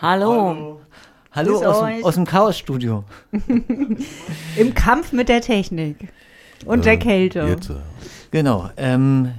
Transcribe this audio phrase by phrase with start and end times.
[0.01, 0.81] Hallo.
[1.31, 3.03] Hallo, Grüß aus, aus dem Chaos-Studio.
[4.57, 6.11] Im Kampf mit der Technik
[6.65, 7.41] und der Kälte.
[7.41, 7.75] Jetzt, äh,
[8.31, 8.71] Genau.
[8.77, 9.31] Ähm,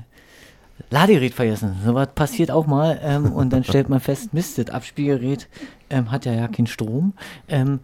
[0.90, 1.77] Ladegerät vergessen.
[1.84, 3.00] Sowas passiert auch mal.
[3.02, 5.48] Ähm, und dann stellt man fest, Mist, das Abspielgerät
[5.90, 7.14] ähm, hat ja ja keinen Strom.
[7.48, 7.80] Ähm,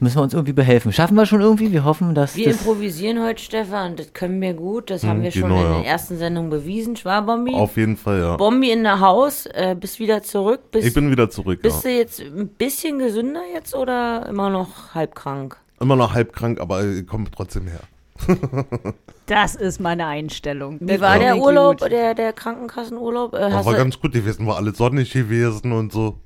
[0.00, 0.92] müssen wir uns irgendwie behelfen.
[0.92, 1.72] Schaffen wir schon irgendwie?
[1.72, 2.58] Wir hoffen, dass Wir das...
[2.58, 3.96] improvisieren heute, Stefan.
[3.96, 4.90] Das können wir gut.
[4.90, 5.78] Das haben Mhm, wir schon genau, in ja.
[5.80, 6.96] der ersten Sendung bewiesen.
[6.96, 7.54] Schwa, Bombi?
[7.54, 8.36] auf jeden Fall, ja.
[8.36, 9.46] Bombi in der Haus.
[9.46, 10.70] Äh, bist wieder zurück.
[10.70, 11.90] Bist, Ich bin wieder zurück, bist ja.
[11.90, 15.56] du jetzt ein bisschen gesünder jetzt oder immer noch halb krank?
[15.80, 17.80] Immer noch halb krank, aber ich komme trotzdem her.
[19.26, 20.78] Das ist meine Einstellung.
[20.80, 23.34] Wie war der Klingt Urlaub, der, der Krankenkassenurlaub?
[23.34, 26.16] Äh, war ganz gut gewesen, war alles sonnig gewesen und so.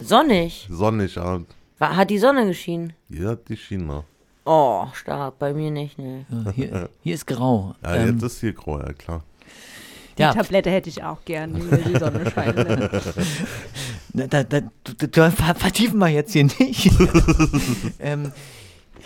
[0.00, 0.68] sonnig?
[0.70, 1.40] Sonnig, ja.
[1.82, 2.92] War, hat die Sonne geschienen?
[3.08, 4.04] Ja, die China.
[4.44, 5.40] Oh, stark.
[5.40, 6.24] Bei mir nicht, ne.
[6.30, 7.74] Ja, hier, hier ist grau.
[7.82, 9.24] Ja, ähm, jetzt ist hier grau, ja klar.
[10.16, 12.56] Die ja, Tablette hätte ich auch gern, die mir die Sonne scheint.
[12.56, 12.90] Ne?
[14.14, 16.90] Da, da, da, da, da ver- vertiefen wir jetzt hier nicht.
[17.98, 18.30] ähm,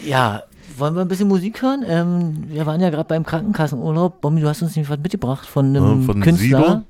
[0.04, 0.42] ja,
[0.76, 1.82] wollen wir ein bisschen Musik hören?
[1.86, 4.20] Ähm, wir waren ja gerade beim Krankenkassenurlaub.
[4.20, 6.58] Bombi, du hast uns nämlich was mitgebracht von einem Ja, von Künstler.
[6.66, 6.82] Sido.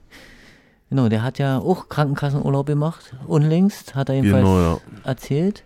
[0.91, 3.14] Genau, der hat ja auch Krankenkassenurlaub gemacht.
[3.26, 4.78] Unlängst hat er jedenfalls Genau, ja.
[5.04, 5.64] erzählt.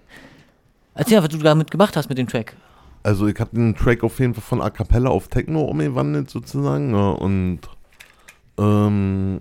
[0.95, 2.57] Erzähl, was du damit gemacht hast mit dem Track.
[3.03, 6.95] Also ich habe den Track auf jeden Fall von A Cappella auf Techno umgewandelt sozusagen
[6.95, 7.61] ja, und
[8.59, 9.41] ähm,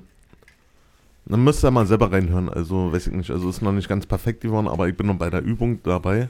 [1.25, 2.49] dann müsst ihr mal selber reinhören.
[2.49, 5.15] Also weiß ich nicht, also ist noch nicht ganz perfekt geworden, aber ich bin noch
[5.17, 6.29] bei der Übung dabei.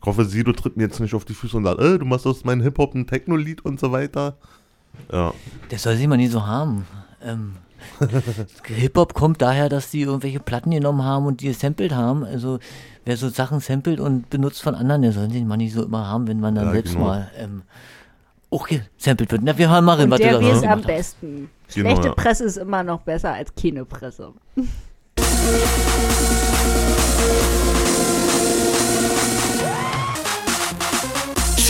[0.00, 2.26] Ich hoffe, Sido tritt mir jetzt nicht auf die Füße und sagt, äh, du machst
[2.26, 4.36] aus meinem Hip-Hop ein Techno-Lied und so weiter.
[5.10, 5.32] Ja,
[5.70, 6.86] Das soll sich mal nie so haben.
[7.22, 7.54] Ähm,
[8.66, 12.24] Hip-Hop kommt daher, dass die irgendwelche Platten genommen haben und die gesampelt haben.
[12.24, 12.58] Also
[13.04, 16.06] wer so Sachen samplet und benutzt von anderen, der soll den mal nicht so immer
[16.06, 17.06] haben, wenn man dann Ja, selbst genau.
[17.06, 17.62] mal ähm,
[18.50, 19.42] auch gesampelt wird.
[19.42, 21.50] Na, wir hören mal rein, was du der da weiß so am besten.
[21.74, 22.14] Genau, Schlechte ja.
[22.14, 23.84] Presse ist immer noch besser als keine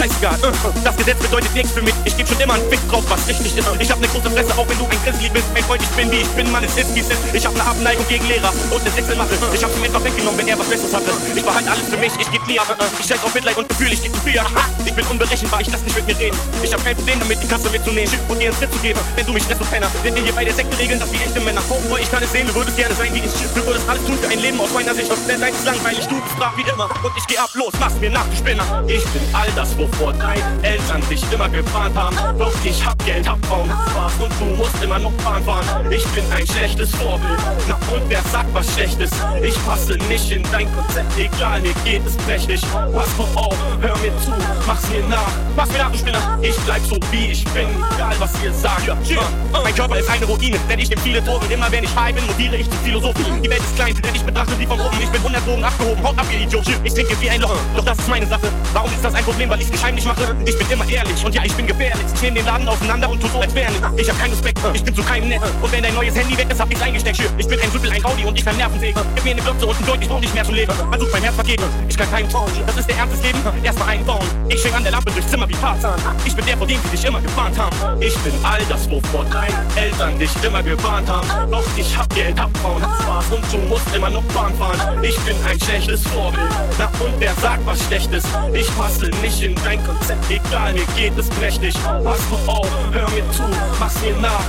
[0.05, 0.53] Scheißegal, äh,
[0.85, 1.95] das Gesetz bedeutet nichts für mich.
[2.05, 3.67] Ich geb schon immer einen Fick drauf, was richtig ist.
[3.81, 5.47] Ich hab ne große Fresse, auch wenn du ein Grizzly bist.
[5.55, 7.17] Mein Freund, ich bin wie ich bin, Mann, es ist wie es ist.
[7.33, 9.33] Ich hab ne Abneigung gegen Lehrer und ne Sechselmache.
[9.55, 11.09] Ich hab's ihm einfach weggenommen, wenn er was Besseres hatte.
[11.35, 12.69] Ich behalte alles für mich, ich geb nie ab.
[12.69, 14.37] äh, Ich scheiß auf Mitleid und Gefühl, ich geb zu viel.
[14.85, 16.37] Ich bin unberechenbar, ich lass nicht mit mir reden.
[16.63, 19.01] Ich hab kein Problem damit, die Kasse mitzunehmen und dir ins Tritt zu geben.
[19.17, 21.17] Wenn du mich lässt, du Penner, denn wir hier bei der Sekte regeln das wie
[21.17, 21.63] echte Männer.
[21.71, 23.33] Oh, boy, ich kann es sehen, du würdest gerne sein wie ich.
[23.55, 25.11] Du würdest alles tun für ein Leben aus meiner Sicht.
[25.27, 26.91] Denn dein ist langweilig, du bist brav wie immer.
[27.03, 28.85] Und ich geh ab, los, mach's mir nach, du Spinner.
[28.87, 32.17] Ich bin all das, wovor deine Eltern dich immer gewarnt haben.
[32.39, 35.65] Doch ich hab Geld, hab Frauen, Spaß und du musst immer noch Bahn fahren.
[35.91, 37.39] Ich bin ein schlechtes Vorbild.
[37.69, 39.11] Na und wer sagt was Schlechtes?
[39.43, 42.63] Ich passe nicht in dein Konzept, egal, mir geht es prächtig.
[42.73, 44.33] Pass doch auf, hör mir zu,
[44.67, 45.33] mach's mir nach.
[45.57, 46.39] Mach's mir nach, du Spinner.
[46.43, 48.87] Ich bleib so wie ich bin, egal was ihr sagt.
[48.87, 49.23] Ja, ja.
[49.63, 51.51] Mein Körper ist eine Ruine, denn ich nehm viele Drogen.
[51.51, 53.25] Immer wenn ich high bin, mutiere ich zu Philosophie.
[53.43, 54.97] Die Welt ist klein, denn ich betrachte sie von oben.
[55.01, 56.65] Ich bin 100 Drogen abgehoben, haut ab, ihr Idiot.
[56.83, 58.49] Ich trinke wie ein Loch, doch das ist meine Sache.
[58.73, 60.35] Warum ist das ein Problem, weil ich's geheimlich mache?
[60.47, 62.07] Ich bin immer ehrlich und ja, ich bin gefährlich.
[62.15, 63.73] Ich nehm den Laden auseinander und tu so, als wäre.
[63.97, 65.43] Ich hab keinen Respekt, ich bin zu keinem nett.
[65.61, 67.21] Und wenn dein neues Handy weg ist, hab ich's eingesteckt.
[67.37, 69.01] Ich bin ein Rüppel, ein Audi und ich kann Nervensäge.
[69.15, 70.73] Gib mir eine Glotze und ein Deut, ich brauch nicht mehr zu leben.
[70.91, 72.51] Versuch mein Herz vergeben, ich kann keinen trauen.
[72.67, 74.27] Das ist der Ernst des Lebens, erstmal einen bauen.
[74.49, 76.01] Ich schwing an der Lampe durchs Zimmer wie Tarzan.
[76.25, 78.01] Ich bin der, vor dem sie dich immer gewarnt haben.
[78.01, 81.51] Ich bin all das, wovor deine Eltern dich immer gewarnt haben.
[81.51, 85.03] Doch ich hab Geld, Frauen, hab Spaß und du musst immer noch Bahn fahren.
[85.03, 86.49] Ich bin ein schlechtes Vorbild.
[86.79, 88.25] Na und wer sagt was Schlechtes?
[88.55, 91.75] Ich passe nicht in dein Konzept, egal, mir geht es prächtig.
[92.05, 93.43] Pass doch auf, hör mir zu,
[93.79, 94.45] mach's mir nach.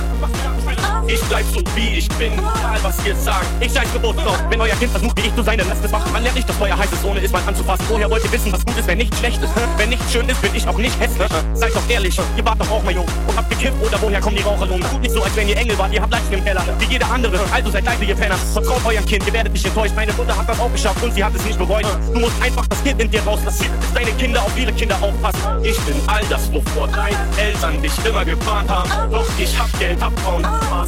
[1.08, 3.46] Ich bleib so wie ich bin, egal was ihr sagt.
[3.60, 5.90] Ich scheiß bewusst drauf, wenn euer Kind versucht, wie ich zu sein, dann lasst es
[5.92, 6.12] machen.
[6.12, 7.84] Man lernt nicht, dass Feuer heiß ist, ohne es mal anzufassen.
[7.88, 9.52] Woher wollt ihr wissen, was gut ist, wenn nicht schlecht ist?
[9.76, 11.28] Wenn nicht schön ist, bin ich auch nicht hässlich.
[11.54, 14.36] Seid doch ehrlich, ihr wart doch auch mal jung und habt gekifft oder woher kommen
[14.36, 14.82] die Raucherlungen?
[14.90, 17.08] Tut nicht so, als wenn ihr Engel wart, ihr habt Leichen im Keller, wie jeder
[17.10, 17.38] andere.
[17.52, 18.36] Also seid leise, ihr Penner.
[18.52, 19.94] Vertraut eurem Kind, ihr werdet nicht enttäuscht.
[19.94, 21.86] Meine Mutter hat das auch geschafft und sie hat es nicht bereut.
[22.12, 25.40] Du musst einfach das Kind in dir rauslassen, bis deine Kinder auf ihre Kinder aufpassen.
[25.62, 28.90] Ich bin all das, wovor deine Eltern dich immer gewarnt haben.
[29.10, 30.12] Doch ich hab Geld, hab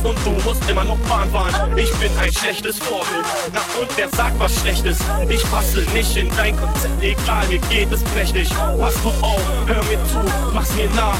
[0.04, 1.76] und du musst immer noch Bahn fahren.
[1.76, 3.24] Ich bin ein schlechtes Vorbild.
[3.52, 4.98] Na und wer sagt was Schlechtes?
[5.28, 8.48] Ich passe nicht in dein Konzept, egal, mir geht es prächtig.
[8.50, 10.18] Pass du auf, hör mir zu,
[10.52, 11.16] mach's mir nach.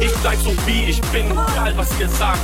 [0.00, 2.38] Ich bleib so wie ich bin, egal was ihr sagt.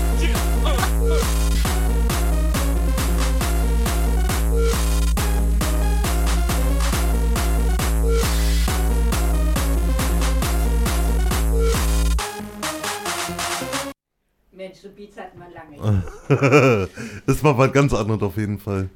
[14.85, 16.89] So Beats hatten wir lange.
[17.27, 18.91] das war was ganz anderes auf jeden Fall.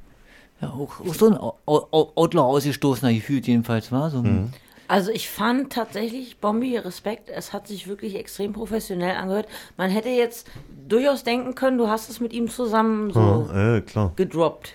[0.60, 4.10] Ja, auch, auch so ein Outlaw ausgestoßener gefühlt jedenfalls war.
[4.10, 4.52] So ein,
[4.86, 9.48] Also ich fand tatsächlich, Bombi, Respekt, es hat sich wirklich extrem professionell angehört.
[9.76, 10.46] Man hätte jetzt
[10.88, 14.12] durchaus denken können, du hast es mit ihm zusammen so Ja, äh, klar.
[14.16, 14.74] gedroppt.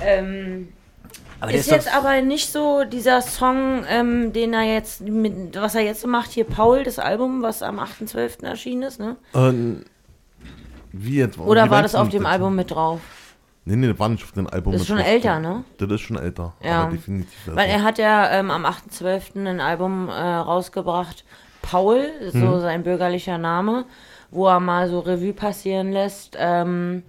[0.00, 0.68] Ähm,
[1.40, 5.74] aber ist ist jetzt aber nicht so dieser Song, ähm, den er jetzt, mit, was
[5.74, 8.44] er jetzt macht, hier Paul, das Album, was am 8.12.
[8.44, 9.16] erschienen ist, ne?
[9.34, 9.84] Ähm,
[10.92, 11.38] wie jetzt?
[11.38, 12.32] Oder wie war das auf dem jetzt?
[12.32, 13.00] Album mit drauf?
[13.64, 14.72] Nee, nee, das war nicht auf dem Album.
[14.72, 15.06] Das ist schon drauf.
[15.06, 15.64] älter, ne?
[15.78, 16.54] Das ist schon älter.
[16.62, 16.86] Ja.
[16.86, 17.56] Definitiv älter.
[17.56, 19.46] Weil er hat ja ähm, am 8.12.
[19.46, 21.24] ein Album äh, rausgebracht,
[21.62, 22.60] Paul, so Mhm.
[22.60, 23.84] sein bürgerlicher Name,
[24.30, 27.02] wo er mal so Revue passieren lässt, ähm,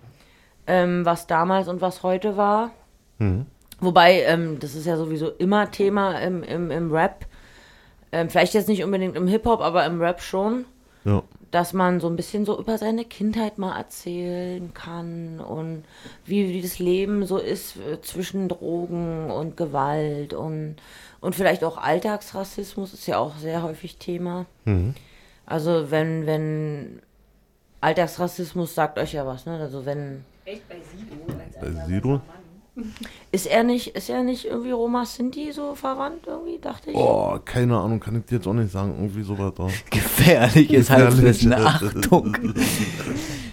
[0.67, 2.71] ähm, was damals und was heute war.
[3.17, 3.45] Mhm.
[3.81, 7.25] Wobei, ähm, das ist ja sowieso immer Thema im, im, im Rap.
[8.11, 10.65] Ähm, vielleicht jetzt nicht unbedingt im Hip-Hop, aber im Rap schon.
[11.03, 11.23] ja.
[11.49, 15.83] Dass man so ein bisschen so über seine Kindheit mal erzählen kann und
[16.23, 20.77] wie, wie das Leben so ist äh, zwischen Drogen und Gewalt und,
[21.19, 24.45] und vielleicht auch Alltagsrassismus ist ja auch sehr häufig Thema.
[25.45, 27.01] Also wenn, wenn
[27.81, 29.59] Alltagsrassismus sagt euch ja was, ne?
[29.59, 31.37] Also wenn Echt bei Sido?
[31.37, 32.21] Als Bei Sido?
[33.31, 36.95] Ist er nicht, ist er nicht irgendwie Roma Sinti so verwandt irgendwie, dachte ich.
[36.95, 38.95] Oh, keine Ahnung, kann ich dir jetzt auch nicht sagen.
[38.97, 39.67] Irgendwie sowas da.
[39.89, 40.89] gefährliches Gefährlich.
[40.89, 41.53] Halbwissen.
[41.53, 42.37] Achtung.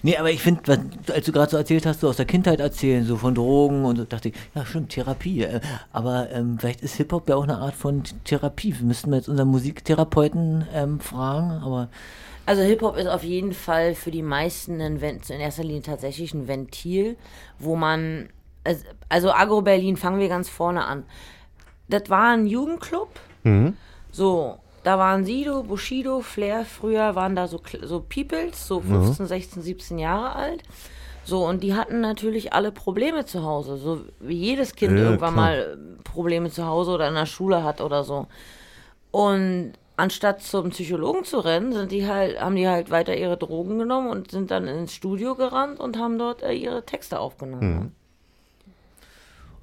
[0.02, 0.80] nee, aber ich finde,
[1.12, 3.96] als du gerade so erzählt hast, so aus der Kindheit erzählen, so von Drogen und
[3.96, 5.42] so, dachte ich, ja, stimmt, Therapie.
[5.42, 5.60] äh,
[5.92, 8.75] Aber ähm, vielleicht ist Hip-Hop ja auch eine Art von Therapie.
[8.78, 11.88] Wir müssten jetzt unseren Musiktherapeuten ähm, fragen, aber
[12.46, 16.48] Also Hip-Hop ist auf jeden Fall für die meisten ein in erster Linie tatsächlich ein
[16.48, 17.16] Ventil,
[17.58, 18.28] wo man,
[19.09, 21.05] also- Agro Berlin, fangen wir ganz vorne an.
[21.88, 23.09] Das war ein Jugendclub,
[24.12, 29.62] so, da waren Sido, Bushido, Flair, früher waren da so, so Peoples, so 15, 16,
[29.62, 30.62] 17 Jahre alt.
[31.25, 35.35] So, und die hatten natürlich alle Probleme zu Hause, so wie jedes Kind Ja, irgendwann
[35.35, 35.44] klar.
[35.47, 35.59] mal
[35.99, 38.26] äh, Probleme zu Hause oder in der Schule hat oder so.
[39.11, 43.79] Und anstatt zum Psychologen zu rennen, sind die halt, haben die halt weiter ihre Drogen
[43.79, 47.94] genommen und sind dann ins Studio gerannt und haben dort äh, ihre Texte aufgenommen.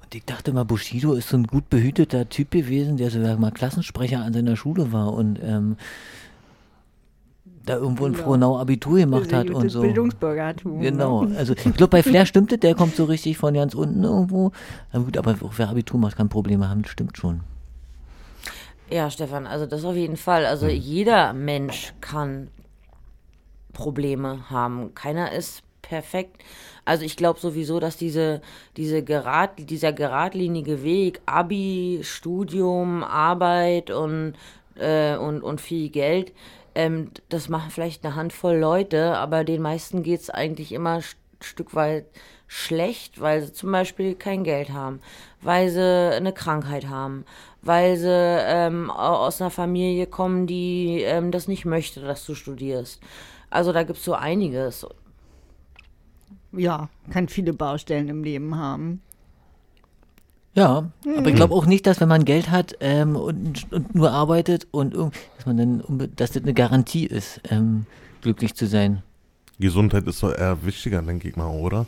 [0.06, 3.50] Und ich dachte mal, Bushido ist so ein gut behüteter Typ gewesen, der sogar mal
[3.50, 5.76] Klassensprecher an seiner Schule war und ähm,
[7.64, 8.20] da irgendwo in Ja.
[8.20, 9.80] Frohnau Abitur gemacht hat und so.
[9.80, 10.80] Bildungsbürgertum.
[10.80, 11.36] Genau, Ne?
[11.36, 14.52] also ich glaube, bei Flair stimmt es, der kommt so richtig von ganz unten irgendwo.
[14.92, 17.40] Na gut, aber auch wer Abitur macht, kann Probleme haben, das stimmt schon.
[18.88, 20.46] Ja, Stefan, also das auf jeden Fall.
[20.46, 22.46] Also jeder Mensch kann
[23.72, 24.94] Probleme haben.
[24.94, 26.40] Keiner ist perfekt.
[26.86, 28.40] Also ich glaube sowieso, dass diese,
[28.78, 34.34] diese gerad, dieser geradlinige Weg, Abi, Studium, Arbeit und,
[34.76, 36.32] äh, und, und viel Geld,
[36.74, 41.04] ähm, das machen vielleicht eine Handvoll Leute, aber den meisten geht es eigentlich immer ein
[41.40, 42.06] Stück weit
[42.46, 45.00] schlecht, weil sie zum Beispiel kein Geld haben,
[45.42, 45.82] weil sie
[46.14, 47.24] eine Krankheit haben,
[47.62, 52.34] weil sie ähm, au- aus einer Familie kommen, die ähm, das nicht möchte, dass du
[52.34, 53.00] studierst.
[53.50, 54.86] Also da gibt es so einiges.
[56.52, 59.00] Ja, kann viele Baustellen im Leben haben.
[60.54, 64.10] Ja, aber ich glaube auch nicht, dass wenn man Geld hat ähm, und, und nur
[64.10, 67.84] arbeitet und irgend- dass man dann, dass das eine Garantie ist, ähm,
[68.22, 69.02] glücklich zu sein.
[69.58, 71.84] Gesundheit ist doch eher wichtiger, denke ich mal, oder?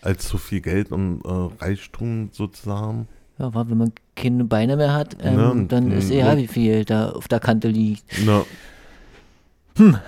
[0.00, 3.08] Als zu viel Geld und äh, Reichtum sozusagen.
[3.38, 6.42] Ja, weil wenn man keine Beine mehr hat, ähm, Ja, dann ist ähm, egal, ja.
[6.42, 8.04] wie viel da auf der Kante liegt.
[9.78, 10.00] Na,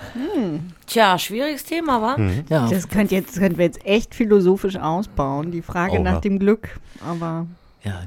[0.87, 2.17] Tja, schwieriges Thema, wa?
[2.49, 6.01] Das Ja, könnte jetzt, das könnten wir jetzt echt philosophisch ausbauen, die Frage Oha.
[6.03, 6.81] nach dem Glück.
[7.07, 7.47] Aber
[7.83, 8.03] ja,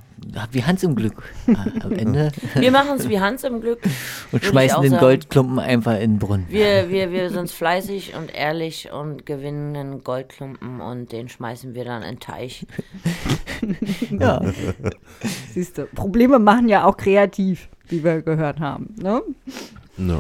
[0.52, 1.24] wie Hans im Glück.
[1.48, 2.32] Ah, Am Ende.
[2.56, 3.80] Wir machen es wie Hans im Glück.
[4.32, 5.02] Und schmeißen den sagen.
[5.02, 6.46] Goldklumpen einfach in den Brunnen.
[6.48, 11.86] Wir, wir, wir sind fleißig und ehrlich und gewinnen einen Goldklumpen und den schmeißen wir
[11.86, 12.66] dann in den Teich.
[14.20, 14.42] Ja.
[15.54, 18.94] Siehst du, Probleme machen ja auch kreativ, wie wir gehört haben.
[19.02, 19.22] Ne?
[19.98, 20.20] Ja.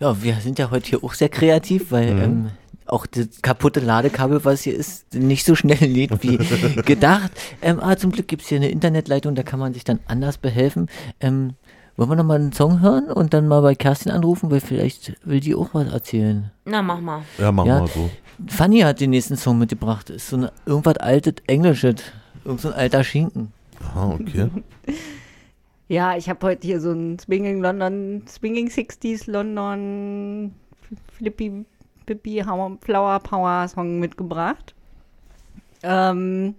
[0.00, 2.50] Ja, wir sind ja heute hier auch sehr kreativ, weil ähm,
[2.86, 6.36] auch das kaputte Ladekabel, was hier ist, nicht so schnell lädt wie
[6.82, 7.30] gedacht.
[7.62, 10.38] Ähm, aber zum Glück gibt es hier eine Internetleitung, da kann man sich dann anders
[10.38, 10.88] behelfen.
[11.20, 11.54] Ähm,
[11.96, 15.40] wollen wir nochmal einen Song hören und dann mal bei Kerstin anrufen, weil vielleicht will
[15.40, 16.50] die auch was erzählen.
[16.66, 17.22] Na, mach mal.
[17.38, 17.80] ja, machen Ja.
[17.80, 18.10] wir so.
[18.48, 20.10] Fanny hat den nächsten Song mitgebracht.
[20.10, 21.94] Ist so ein irgendwas altes Englisches.
[22.44, 23.50] Irgend so ein alter Schinken.
[23.94, 24.50] Ah, okay.
[25.88, 30.52] Ja, ich habe heute hier so ein Swinging London, Swinging 60s London
[31.12, 31.64] Flippy
[32.06, 32.42] Pippi
[32.80, 34.74] Flower Power Song mitgebracht.
[35.84, 36.56] Ähm,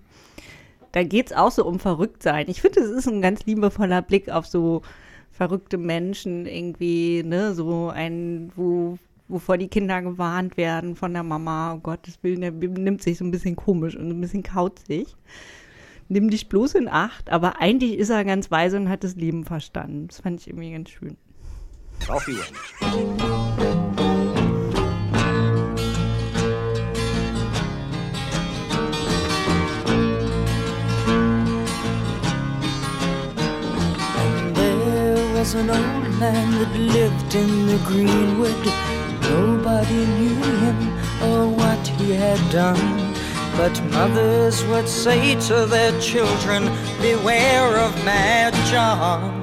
[0.93, 2.47] da geht es auch so um Verrücktsein.
[2.49, 4.81] Ich finde, es ist ein ganz liebevoller Blick auf so
[5.31, 11.73] verrückte Menschen irgendwie, ne, so ein, wo, wovor die Kinder gewarnt werden von der Mama,
[11.73, 15.15] oh Gottes Willen, der nimmt sich so ein bisschen komisch und ein bisschen kauzig.
[16.09, 19.43] Nimm dich bloß in Acht, aber eigentlich ist er ganz weise und hat das Leben
[19.43, 20.07] verstanden.
[20.07, 21.17] Das fand ich irgendwie ganz schön.
[22.07, 22.25] Auf.
[34.53, 38.55] There was an old man that lived in the greenwood.
[39.23, 43.16] Nobody knew him or what he had done.
[43.57, 46.65] But mothers would say to their children,
[47.01, 49.33] Beware of Mad John.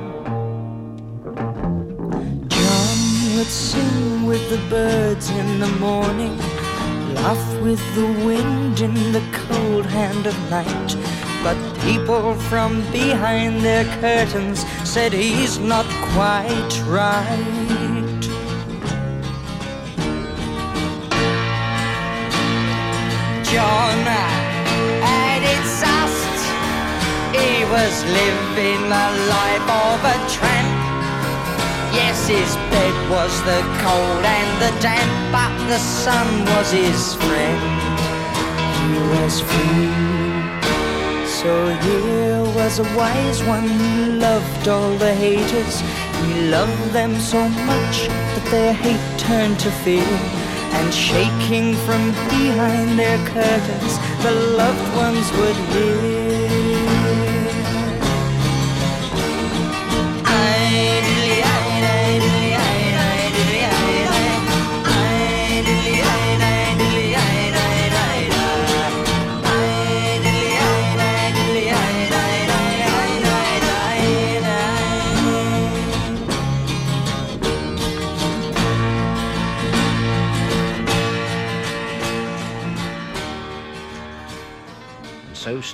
[2.49, 6.38] John would sing with the birds in the morning,
[7.16, 10.97] laugh with the wind in the cold hand of night.
[11.42, 17.63] But people from behind their curtains said he's not quite right.
[23.55, 23.99] John
[25.07, 26.43] had it sussed.
[27.39, 30.75] He was living the life of a tramp.
[31.95, 37.63] Yes, his bed was the cold and the damp, but the sun was his friend.
[38.83, 39.95] He was free.
[41.39, 41.53] So
[41.87, 45.81] here was a wise one who loved all the haters.
[46.27, 50.54] He loved them so much that their hate turned to fear.
[50.76, 56.24] And shaking from behind their curtains, the loved ones would hear.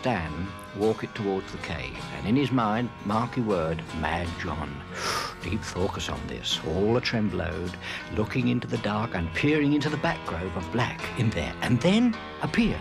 [0.01, 4.75] Stan walked towards the cave, and in his mind, marky word, Mad John.
[5.43, 7.77] Deep focus on this, all a tremblowed,
[8.17, 11.79] looking into the dark and peering into the back grove of black in there, and
[11.83, 12.81] then appeared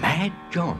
[0.00, 0.78] Mad John,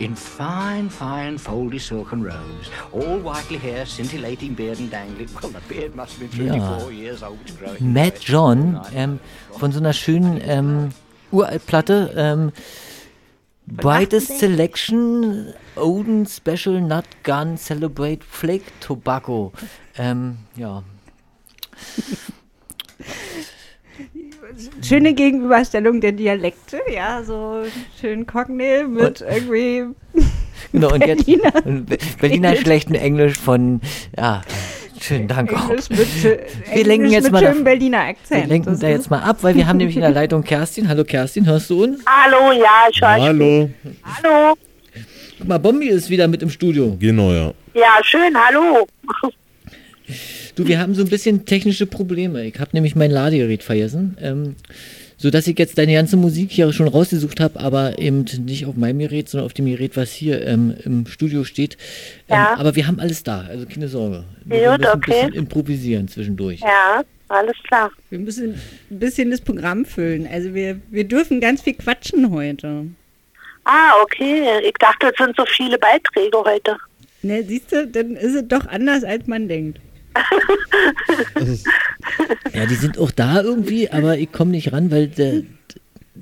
[0.00, 5.28] in fine, fine, foldy silken robes, all whitely hair, scintillating beard and dangling.
[5.42, 7.92] Well, the beard must have been 34 years old, growing.
[7.92, 8.18] Mad.
[8.20, 9.20] John ähm,
[9.58, 10.88] von so einer schönen ähm,
[11.30, 12.14] Uraltplatte.
[12.16, 12.52] Ähm,
[13.66, 19.52] Brightest Selection Odin Special Nut Gun Celebrate Flake Tobacco.
[19.98, 20.82] Ähm, ja.
[24.82, 27.62] Schöne Gegenüberstellung der Dialekte, ja, so
[28.00, 29.94] schön Cockney mit irgendwie
[30.72, 31.66] Genau, und jetzt Berliner.
[31.66, 33.80] und Be- Berliner schlechten Englisch von,
[34.16, 34.42] ja,
[35.00, 35.68] schönen Dank auch.
[35.70, 36.34] Englisch mit, Wir
[36.74, 38.48] lenken Englisch jetzt mit mal schönem da- Berliner Wir Akzent.
[38.48, 40.88] lenken Das da jetzt mal ab, weil wir haben nämlich in der Leitung Kerstin.
[40.88, 42.00] Hallo Kerstin, hörst du uns?
[42.06, 43.08] Hallo, ja, ich höre.
[43.22, 43.70] Hallo.
[44.04, 44.54] Hallo.
[45.38, 46.96] Guck mal, Bombi ist wieder mit im Studio.
[46.98, 47.52] Genau, ja.
[47.74, 48.86] Ja, schön, hallo.
[50.54, 52.44] Du, wir haben so ein bisschen technische Probleme.
[52.46, 54.56] Ich habe nämlich mein Ladegerät vergessen, ähm,
[55.16, 58.98] sodass ich jetzt deine ganze Musik hier schon rausgesucht habe, aber eben nicht auf meinem
[58.98, 61.76] Gerät, sondern auf dem Gerät, was hier ähm, im Studio steht.
[62.28, 62.56] Ähm, Ja.
[62.58, 64.24] Aber wir haben alles da, also keine Sorge.
[64.44, 65.10] Wir Gut, müssen ein okay.
[65.10, 66.60] bisschen improvisieren zwischendurch.
[66.60, 67.90] Ja, alles klar.
[68.10, 68.54] Wir müssen
[68.90, 70.28] ein bisschen das Programm füllen.
[70.30, 72.86] Also wir, wir dürfen ganz viel quatschen heute.
[73.64, 74.60] Ah, okay.
[74.64, 76.76] Ich dachte, es sind so viele Beiträge heute.
[77.22, 79.80] Ne, siehst du, dann ist es doch anders, als man denkt.
[82.54, 85.42] Ja, die sind auch da irgendwie, aber ich komme nicht ran, weil der,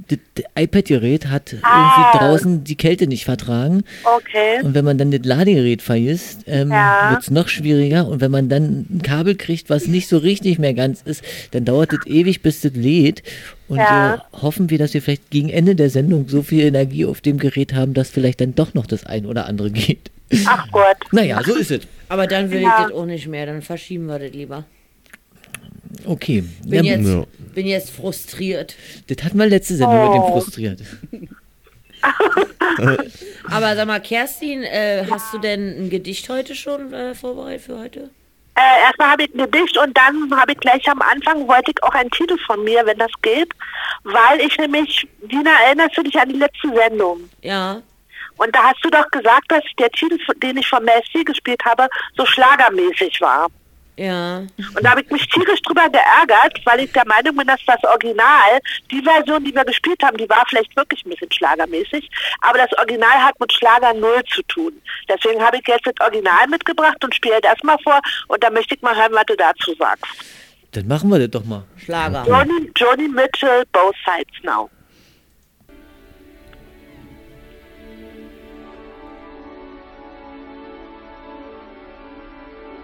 [0.08, 0.18] das
[0.56, 1.92] iPad-Gerät hat Ah.
[2.12, 3.84] irgendwie draußen die Kälte nicht vertragen.
[4.04, 4.62] Okay.
[4.62, 7.10] Und wenn man dann das Ladegerät vergisst, ähm, Ja.
[7.10, 8.06] wird es noch schwieriger.
[8.06, 11.22] Und wenn man dann ein Kabel kriegt, was nicht so richtig mehr ganz ist,
[11.52, 13.22] dann dauert es ewig, bis das lädt.
[13.68, 14.22] Und Ja.
[14.32, 17.38] so hoffen wir, dass wir vielleicht gegen Ende der Sendung so viel Energie auf dem
[17.38, 20.10] Gerät haben, dass vielleicht dann doch noch das ein oder andere geht.
[20.46, 20.96] Ach Gott.
[21.12, 21.82] Naja, so ist es.
[22.08, 22.76] Aber dann will Ja.
[22.80, 24.64] ich das auch nicht mehr, dann verschieben wir das lieber.
[26.06, 26.44] Okay.
[26.64, 27.24] Bin, Ja, jetzt, Ja.
[27.54, 28.74] bin jetzt frustriert.
[29.08, 30.32] das hatten wir letzte Sendung mit dem Oh.
[30.40, 30.80] frustriert.
[33.50, 37.78] Aber sag mal, Kerstin, äh, hast du denn ein Gedicht heute schon äh, vorbereitet für
[37.78, 38.10] heute?
[38.56, 41.82] Äh, erstmal habe ich ein Gedicht und dann habe ich gleich am Anfang wollte ich
[41.82, 43.48] auch einen Titel von mir, wenn das geht,
[44.04, 47.28] weil ich nämlich, Dina, erinnerst du dich an die letzte Sendung?
[47.42, 47.80] Ja.
[48.36, 51.88] Und da hast du doch gesagt, dass der Titel, den ich von Messi gespielt habe,
[52.16, 53.48] so schlagermäßig war.
[53.96, 54.38] Ja.
[54.38, 57.82] Und da habe ich mich tierisch drüber geärgert, weil ich der Meinung bin, dass das
[57.84, 58.58] Original,
[58.90, 62.10] die Version, die wir gespielt haben, die war vielleicht wirklich ein bisschen schlagermäßig,
[62.40, 64.72] aber das Original hat mit Schlager null zu tun.
[65.08, 68.74] Deswegen habe ich jetzt das Original mitgebracht und spiele das mal vor und da möchte
[68.74, 70.04] ich mal hören, was du dazu sagst.
[70.72, 71.62] Dann machen wir das doch mal.
[71.76, 72.24] Schlager.
[72.26, 74.68] Joni, Joni Mitchell, Both Sides Now.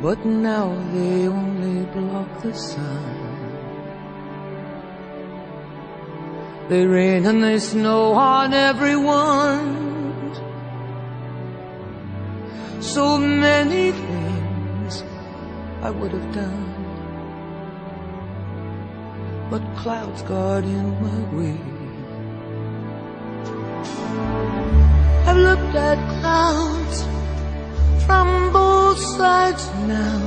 [0.00, 3.22] But now they only block the sun.
[6.68, 9.92] They rain and they snow on everyone.
[12.80, 15.04] So many things
[15.82, 16.72] I would have done.
[19.50, 21.60] But clouds got in my way.
[25.26, 27.02] I've looked at clouds
[28.06, 28.41] from
[29.16, 30.20] sides now,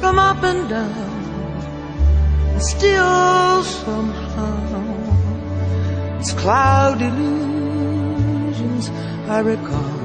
[0.00, 1.62] from up and down,
[2.52, 5.06] and still somehow
[6.18, 8.90] it's cloud illusions
[9.28, 10.00] I recall.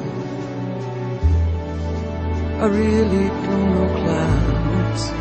[2.64, 5.21] I really don't know clouds.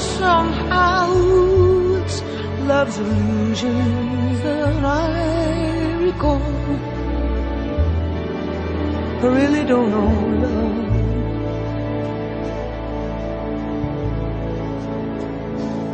[0.00, 1.12] somehow
[2.00, 2.22] it's
[2.66, 6.40] love's illusions that I recall.
[9.22, 10.78] I really don't know love.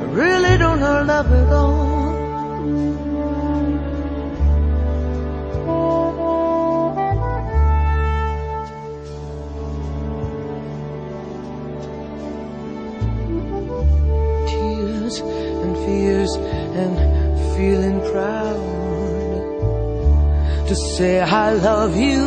[0.02, 1.95] I really don't know love at all.
[18.16, 19.46] Proud
[20.68, 22.24] to say I love you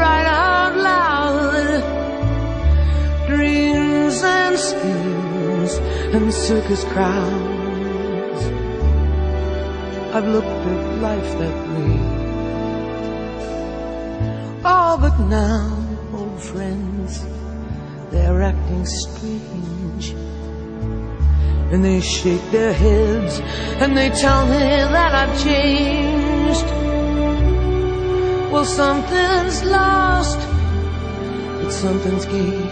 [0.00, 1.80] right out loud.
[3.30, 5.72] Dreams and schemes
[6.14, 8.42] and circus crowds.
[10.14, 11.96] I've looked at life that way.
[14.74, 15.64] Oh, but now,
[16.18, 17.12] old friends,
[18.10, 20.06] they're acting strange.
[21.72, 23.40] And they shake their heads
[23.80, 26.68] and they tell me that I've changed.
[28.52, 30.38] Well, something's lost
[31.62, 32.71] but something's gained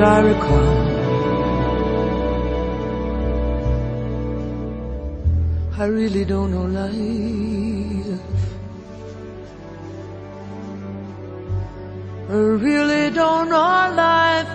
[0.00, 0.90] That I.
[5.76, 8.20] I really don't know life.
[12.30, 12.32] I
[12.66, 14.48] really don't know life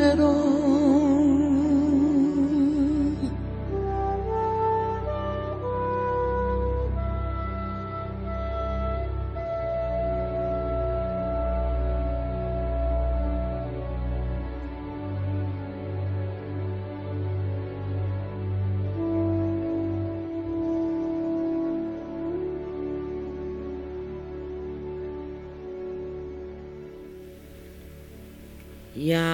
[0.00, 0.79] at all.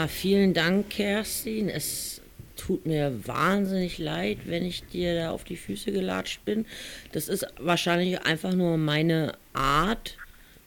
[0.06, 1.68] Ja, vielen Dank, Kerstin.
[1.68, 2.20] Es
[2.56, 6.64] tut mir wahnsinnig leid, wenn ich dir da auf die Füße gelatscht bin.
[7.10, 10.16] Das ist wahrscheinlich einfach nur meine Art,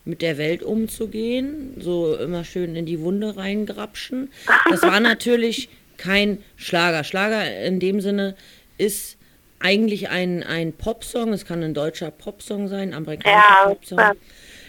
[0.04, 1.76] mit der Welt umzugehen.
[1.80, 4.30] So immer schön in die Wunde reingrapschen.
[4.70, 7.06] Das war natürlich kein Schlager.
[7.06, 8.36] Schlager in dem Sinne
[8.78, 9.16] ist
[9.60, 11.32] eigentlich ein, ein Popsong.
[11.32, 14.00] Es kann ein deutscher Popsong sein, amerikanischer Ja, Popsong.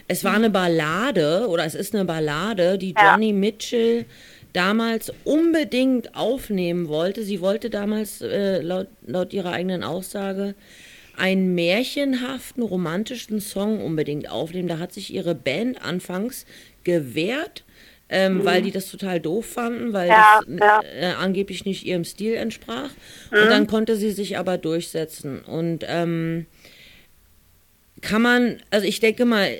[0.07, 3.13] Es war eine Ballade oder es ist eine Ballade, die Ja.
[3.13, 4.07] Johnny Mitchell
[4.53, 7.23] damals unbedingt aufnehmen wollte.
[7.23, 10.55] Sie wollte damals äh, laut, laut ihrer eigenen Aussage
[11.17, 14.69] einen märchenhaften, romantischen Song unbedingt aufnehmen.
[14.69, 16.47] Da hat sich ihre Band anfangs
[16.85, 17.65] gewehrt,
[18.09, 20.13] ähm, weil die das total doof fanden, weil Mhm.
[20.13, 21.11] Ja, das ja.
[21.11, 22.91] Äh, angeblich nicht ihrem Stil entsprach.
[23.31, 23.39] Mhm.
[23.39, 25.41] Und dann konnte sie sich aber durchsetzen.
[25.41, 26.47] Und ähm,
[28.01, 29.55] kann man, also ich denke mal,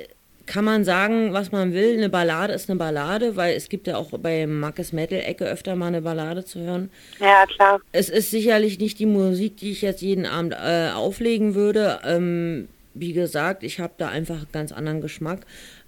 [0.53, 3.97] kann man sagen, was man will, eine Ballade ist eine Ballade, weil es gibt ja
[3.97, 6.91] auch bei Marcus Metal-Ecke öfter mal eine Ballade zu hören.
[7.21, 7.81] Ja, klar.
[7.93, 12.01] Es ist sicherlich nicht die Musik, die ich jetzt jeden Abend äh, auflegen würde.
[12.05, 15.41] Ähm, wie gesagt, ich habe da einfach einen ganz anderen Geschmack.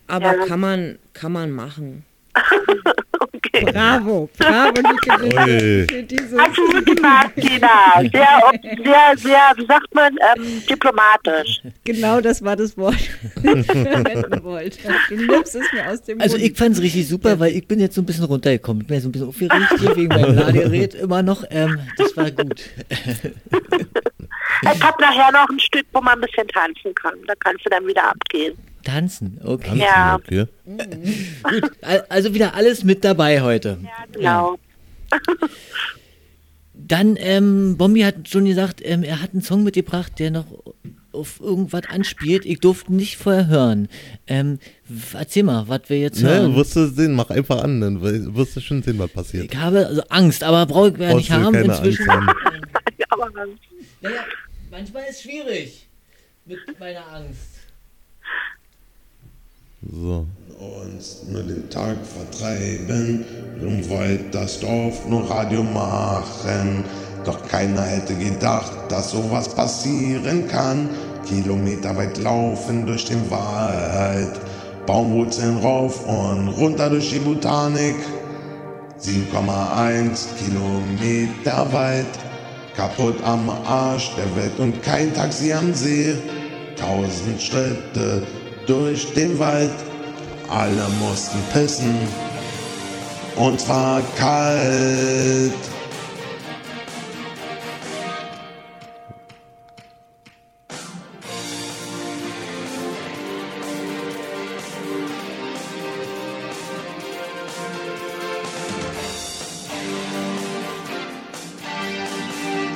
[0.07, 0.47] Aber Ja.
[0.47, 2.05] kann man, kann man machen.
[3.53, 4.81] Bravo, bravo,
[5.23, 5.87] Ui.
[5.87, 6.39] für diese.
[6.39, 8.01] Hast du gut gemacht, Tina.
[8.01, 8.41] Sehr,
[8.83, 11.61] sehr, sehr, wie sagt man, ähm, diplomatisch.
[11.85, 12.97] Genau das war das Wort,
[13.43, 14.79] das ich verwenden wollte.
[15.11, 16.51] Du nimmst es mir aus dem Also Mund.
[16.51, 18.83] ich fand's richtig super, weil ich bin jetzt so ein bisschen runtergekommen.
[18.83, 21.45] Ich bin jetzt so ein bisschen aufgeregt hier wegen meinem Ladegerät immer noch.
[21.51, 22.63] Ähm, das war gut.
[24.63, 27.15] Ich habe nachher noch ein Stück, wo man ein bisschen tanzen kann.
[27.27, 28.55] Da kannst du dann wieder abgehen.
[28.83, 29.67] Tanzen, okay.
[29.69, 30.15] Tanzen, Ja.
[30.17, 30.47] okay.
[31.43, 33.79] Gut, al- also wieder alles mit dabei heute.
[34.13, 34.57] Genau.
[36.75, 40.47] Dann, ähm, Bombi hat schon gesagt, ähm, er hat einen Song mitgebracht, der noch
[41.13, 42.47] auf irgendwas anspielt.
[42.47, 43.89] Ich durfte nicht vorher hören.
[44.27, 44.59] Ähm,
[45.13, 46.57] erzähl mal, was wir jetzt Ne, hören.
[46.57, 49.53] wirst du sehen, mach einfach an, dann wirst du schon sehen, was passiert.
[49.53, 52.09] ich habe also Angst, aber brauche ich ja nicht haben keine inzwischen.
[52.09, 52.39] Angst haben.
[53.11, 53.29] Aber
[54.01, 54.21] Naja,
[54.71, 55.87] manchmal ist es schwierig
[56.47, 57.52] mit meiner Angst.
[59.91, 60.27] So.
[60.95, 63.25] uns nur den Tag vertreiben,
[63.61, 66.85] um weit das Dorf nur Radio machen.
[67.25, 70.89] Doch keiner hätte gedacht, dass sowas passieren kann.
[71.27, 74.41] Kilometerweit laufen durch den Wald,
[74.87, 77.97] Baumwurzeln rauf und runter durch die Botanik.
[79.01, 82.07] 7,1 Kilometer weit,
[82.77, 86.15] kaputt am Arsch der Welt und kein Taxi am See.
[86.77, 88.23] Tausend Schritte
[88.67, 89.71] durch den Wald,
[90.49, 91.95] alle mussten pissen
[93.37, 95.53] und zwar kalt.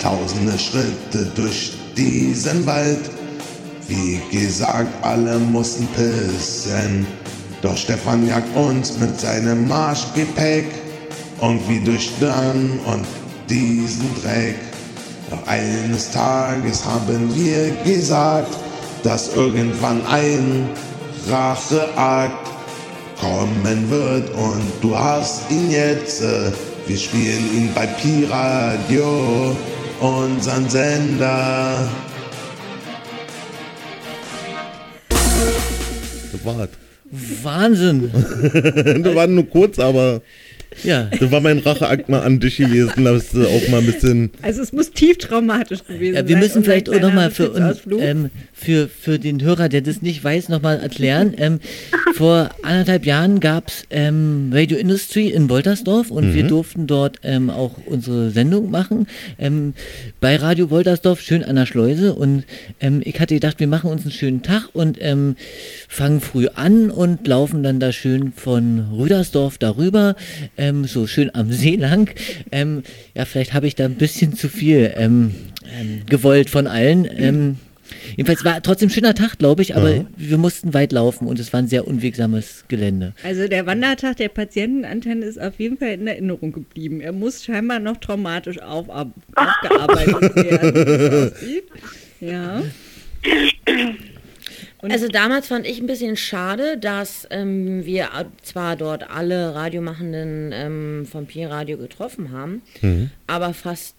[0.01, 3.11] Tausende Schritte durch diesen Wald.
[3.88, 7.07] Wie gesagt, alle mussten pissen.
[7.62, 10.66] Doch Stefan jagt uns mit seinem Marschgepäck
[11.40, 13.07] irgendwie durch dann und
[13.49, 14.57] diesen Dreck.
[15.31, 18.57] Doch eines Tages haben wir gesagt,
[19.03, 20.68] dass irgendwann ein
[21.29, 22.46] Racheakt
[23.20, 26.22] kommen wird und du hast ihn jetzt.
[26.22, 26.53] äh,
[26.87, 29.57] Wir spielen ihn bei Pi-Radio,
[30.01, 31.88] unseren Sender.
[36.37, 36.68] Das war's.
[37.42, 38.11] Wahnsinn.
[38.12, 40.22] das war nur kurz, aber
[40.85, 41.05] Ja.
[41.19, 44.31] das war mein Racheakt mal an dich gewesen, dass du auch mal ein bisschen.
[44.43, 46.25] Also es muss tief traumatisch gewesen sein.
[46.25, 50.03] Ja, wir müssen vielleicht auch nochmal für, uns, ähm, für, für den Hörer, der das
[50.03, 51.35] nicht weiß, nochmal erklären.
[51.37, 51.61] Ähm,
[52.15, 57.51] vor anderthalb Jahren gab es ähm, Radio Industry in Woltersdorf und wir durften dort ähm,
[57.51, 59.07] auch unsere Sendung machen.
[59.39, 59.75] Ähm,
[60.21, 62.15] bei Radio Woltersdorf, schön an der Schleuse.
[62.15, 62.45] Und
[62.81, 65.37] ähm, ich hatte gedacht, wir machen uns einen schönen Tag und ähm,
[65.89, 70.17] fangen früh an und laufen dann da schön von Rüdersdorf darüber,
[70.57, 72.11] ähm, so schön am See lang.
[72.52, 72.83] Ähm,
[73.14, 75.35] ja, vielleicht habe ich da ein bisschen zu viel ähm,
[75.79, 77.09] ähm, gewollt von allen.
[77.16, 77.57] Ähm,
[78.16, 81.52] jedenfalls war trotzdem ein schöner Tag, glaube ich, aber wir mussten weit laufen und es
[81.52, 83.14] war ein sehr unwegsames Gelände.
[83.22, 87.00] Also der Wandertag der Patientenantenne ist auf jeden Fall in Erinnerung geblieben.
[87.00, 88.88] Er muss scheinbar noch traumatisch auf,
[89.35, 90.74] aufgearbeitet werden.
[90.74, 91.64] wie es aussieht.
[92.20, 92.62] Ja.
[94.87, 98.09] Und Also damals fand ich ein bisschen schade, dass ähm, wir
[98.42, 102.62] zwar dort alle Radiomachenden ähm, vom Pi-Radio getroffen haben,
[103.27, 103.94] aber fast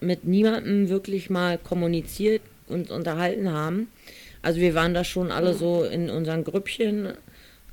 [0.00, 3.88] mit niemandem wirklich mal kommuniziert und unterhalten haben.
[4.42, 7.08] Also wir waren da schon alle so in unseren Grüppchen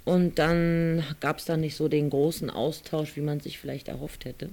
[0.06, 4.26] und dann gab es da nicht so den großen Austausch, wie man sich vielleicht erhofft
[4.26, 4.50] hätte.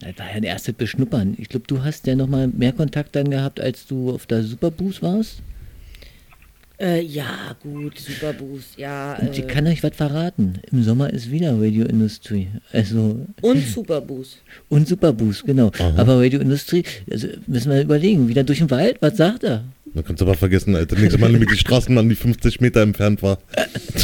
[0.00, 1.34] Das war ja ein erstes Beschnuppern.
[1.38, 4.42] Ich glaube, du hast ja noch mal mehr Kontakt dann gehabt, als du auf der
[4.42, 5.42] Superboost warst.
[6.80, 9.16] Äh, ja, gut, Superboost, ja.
[9.16, 10.60] Und ich Äh, kann euch was verraten.
[10.70, 12.46] Im Sommer ist wieder Radio Industry.
[12.72, 14.38] Also, und Superboost.
[14.68, 15.72] und Superboost, genau.
[15.96, 19.64] Aber Radio Industry, also müssen wir überlegen, wieder durch den Wald, was sagt er?
[19.94, 20.96] Da kannst du aber vergessen, Alter.
[20.96, 23.38] Nächstes Mal nämlich die Straßenbahn, die 50 Meter entfernt war.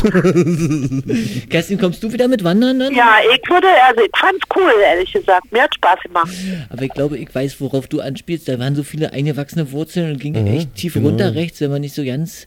[1.50, 2.94] Kerstin, kommst du wieder mit Wandern dann?
[2.94, 5.52] Ja, ich würde, also ich fand's cool, ehrlich gesagt.
[5.52, 6.32] Mir hat Spaß gemacht.
[6.70, 8.48] Aber ich glaube, ich weiß, worauf du anspielst.
[8.48, 11.08] Da waren so viele eingewachsene Wurzeln und ging echt tief genau.
[11.08, 12.46] runter rechts, wenn man nicht so ganz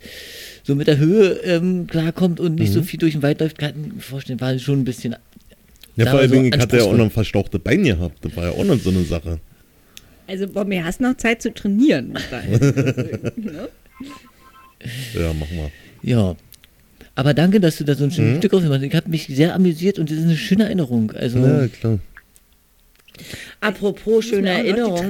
[0.64, 3.70] so mit der Höhe ähm, klarkommt und nicht so viel durch den Wald läuft, kann
[3.70, 5.16] ich mir vorstellen, war schon ein bisschen.
[5.96, 8.18] Ja, vor allem, so ich hatte ja auch noch ein verstauchte Bein gehabt.
[8.24, 9.40] Das war ja auch noch so eine Sache.
[10.28, 12.14] Also Bobby, hast noch Zeit zu trainieren.
[13.38, 13.70] Ne?
[15.14, 15.72] Ja, mach mal.
[16.04, 16.36] Ja.
[17.16, 18.14] Aber danke, dass du da so ein Mhm.
[18.14, 18.86] schönes Stück aufgemacht hast.
[18.88, 21.12] Ich habe mich sehr amüsiert und das ist eine schöne Erinnerung.
[21.12, 22.00] Also, Ja, klar.
[23.60, 25.10] Apropos schöne Erinnerung.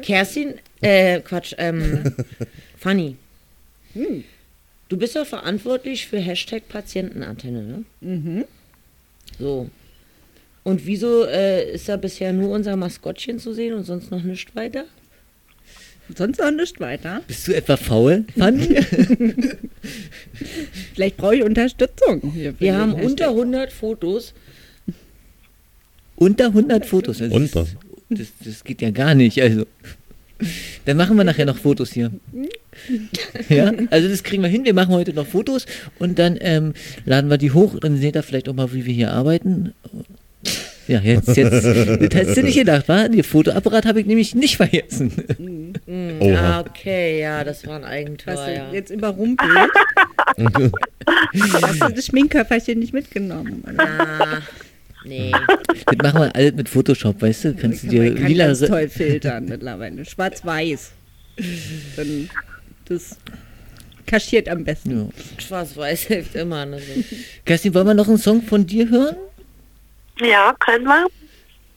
[0.00, 2.02] Kerstin, äh, Quatsch, ähm,
[2.78, 3.16] Fanny.
[3.92, 4.24] Hm.
[4.88, 7.84] Du bist ja verantwortlich für Hashtag Patientenantenne, ne?
[8.00, 8.44] Mhm.
[9.38, 9.68] So.
[10.64, 14.54] Und wieso äh, ist da bisher nur unser Maskottchen zu sehen und sonst noch nichts
[14.56, 14.84] weiter?
[16.14, 17.22] Sonst noch nicht weiter.
[17.26, 18.76] bist du etwa faul, Fanny?
[20.94, 22.32] Vielleicht brauche ich Unterstützung.
[22.34, 23.10] Hier Wir haben Hashtag.
[23.10, 24.34] unter 100 Fotos.
[26.16, 27.22] Unter 100 Fotos.
[27.22, 27.60] Also Unter.
[27.62, 27.74] Das,
[28.10, 29.40] das, das geht ja gar nicht.
[29.40, 29.66] Also.
[30.84, 32.10] Dann machen wir nachher noch Fotos hier.
[33.48, 34.64] Ja, also das kriegen wir hin.
[34.64, 35.64] Wir machen heute noch Fotos
[35.98, 36.74] und dann ähm,
[37.06, 37.78] laden wir die hoch.
[37.80, 39.72] Dann seht ihr vielleicht auch mal, wie wir hier arbeiten.
[40.86, 43.08] Ja, jetzt, jetzt, das hast du nicht gedacht, wa?
[43.08, 45.12] Den Fotoapparat habe ich nämlich nicht vergessen.
[45.86, 46.38] Hm, Oha.
[46.38, 48.72] ah, okay, ja, das war ein Eigentor, Hast du ja.
[48.72, 49.70] jetzt überrumpelt?
[51.62, 53.62] Hast du das Schminkköfferchen nicht mitgenommen?
[53.78, 54.38] Ah,
[55.04, 55.32] nee.
[55.86, 57.54] Das machen wir alles mit Photoshop, weißt du?
[57.54, 58.46] Kannst du dir kann lila.
[58.46, 60.04] ganz toll filtern mittlerweile.
[60.04, 60.92] Schwarz-Weiß.
[61.96, 62.28] Dann
[62.86, 63.16] das
[64.06, 64.98] kaschiert am besten.
[64.98, 65.08] Ja.
[65.38, 66.66] Schwarz-Weiß hilft immer.
[66.66, 66.78] Ne?
[67.44, 69.16] Kerstin, wollen wir noch einen Song von dir hören?
[70.20, 71.06] Ja, können wir.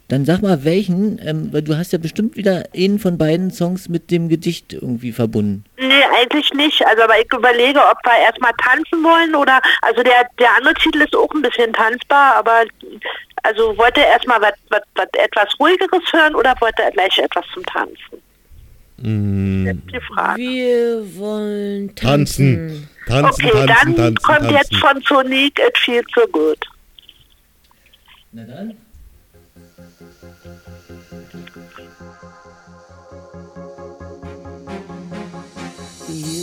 [0.10, 3.90] Dann sag mal welchen, ähm, weil du hast ja bestimmt wieder einen von beiden Songs
[3.90, 5.66] mit dem Gedicht irgendwie verbunden.
[5.78, 6.86] Nee, eigentlich nicht.
[6.88, 11.02] Also, aber ich überlege, ob wir erstmal tanzen wollen oder, also der, der andere Titel
[11.02, 12.64] ist auch ein bisschen tanzbar, aber,
[13.44, 17.44] also wollt ihr erstmal was, was, was etwas ruhigeres hören oder wollt ihr gleich etwas
[17.54, 18.22] zum Tanzen?
[19.00, 20.42] Mm, die Frage.
[20.42, 22.56] Wir wollen tanzen.
[22.56, 22.90] Tanzen.
[23.08, 24.56] Tanzen, Okay, tanzen, dann tanzen, kommt tanzen.
[24.56, 26.66] jetzt von Sonic It Feels So Good.
[28.34, 28.44] You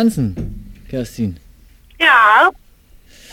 [0.02, 0.34] Tanzen,
[0.88, 1.36] Kerstin.
[2.00, 2.50] Ja,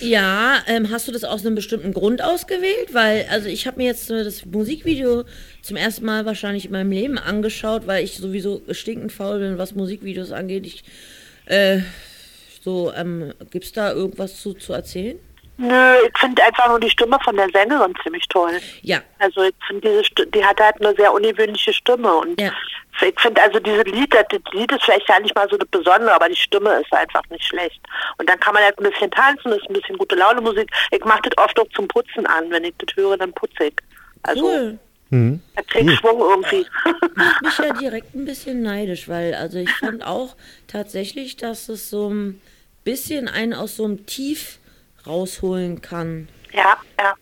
[0.01, 2.93] Ja, ähm, hast du das aus einem bestimmten Grund ausgewählt?
[2.93, 5.23] Weil, also ich habe mir jetzt das Musikvideo
[5.63, 9.73] zum ersten Mal wahrscheinlich in meinem Leben angeschaut, weil ich sowieso stinkend faul bin, was
[9.73, 10.67] Musikvideos angeht.
[10.67, 10.84] Ich,
[11.47, 11.79] äh,
[12.63, 15.17] so, ähm, gibt's da irgendwas zu, zu erzählen?
[15.60, 18.60] Nö, ich finde einfach nur die Stimme von der Sängerin ziemlich toll.
[18.82, 22.52] Ja, Also ich finde diese Sti- die hat halt eine sehr ungewöhnliche Stimme und Ja.
[23.02, 25.67] ich finde also dieses Lied, das, das Lied ist vielleicht ja nicht mal so das
[25.69, 27.80] Besondere, aber die Stimme ist einfach nicht schlecht.
[28.17, 30.69] Und dann kann man halt ein bisschen tanzen, ist ein bisschen gute Laune Musik.
[30.91, 33.76] Ich mache das oft auch zum Putzen an, wenn ich das höre, dann putze ich.
[34.24, 34.80] Also cool.
[35.12, 36.65] da krieg ich Schwung irgendwie.
[37.15, 40.36] Macht mich ja direkt ein bisschen neidisch, weil, also ich fand auch
[40.67, 42.41] tatsächlich, dass es so ein
[42.84, 44.59] bisschen einen aus so einem Tief
[45.06, 46.28] rausholen kann.
[46.54, 47.14] ja, ja.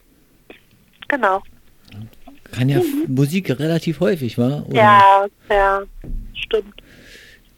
[1.08, 1.42] Genau.
[2.52, 4.68] Kann ja Musik relativ häufig, war?
[4.68, 5.82] Oder Ja, ja,
[6.34, 6.74] stimmt.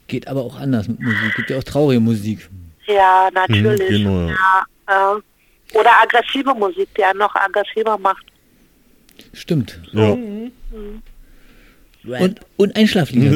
[0.08, 1.36] Geht aber auch anders mit Musik.
[1.36, 2.50] Gibt ja auch traurige Musik.
[2.88, 3.88] Ja, natürlich.
[3.88, 4.66] genau, ja.
[4.88, 5.16] ja.
[5.16, 8.26] äh, oder aggressive Musik, die einen noch aggressiver macht.
[9.34, 9.80] Stimmt.
[9.92, 10.18] Ja.
[12.04, 13.32] Und, und Einschlaflieder.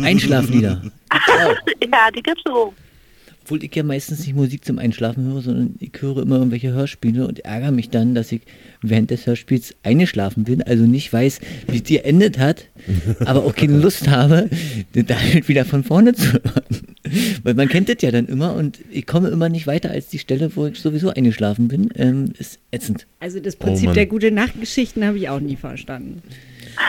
[0.04, 0.82] Einschlaflieder.
[1.90, 2.74] Ja, die gibt's so.
[3.48, 7.26] Obwohl ich ja meistens nicht Musik zum Einschlafen höre, sondern ich höre immer irgendwelche Hörspiele
[7.26, 8.42] und ärgere mich dann, dass ich
[8.82, 12.66] während des Hörspiels eingeschlafen bin, also nicht weiß, wie es geendet hat,
[13.20, 14.50] aber auch keine Lust habe,
[14.92, 16.62] da halt wieder von vorne zu hören.
[17.42, 20.18] Weil man kennt das ja dann immer und ich komme immer nicht weiter als die
[20.18, 21.88] Stelle, wo ich sowieso eingeschlafen bin.
[21.94, 23.06] Ähm, ist ätzend.
[23.18, 23.94] Also das Oh Prinzip Mann.
[23.94, 26.22] der gute Nachtgeschichten habe ich auch nie verstanden.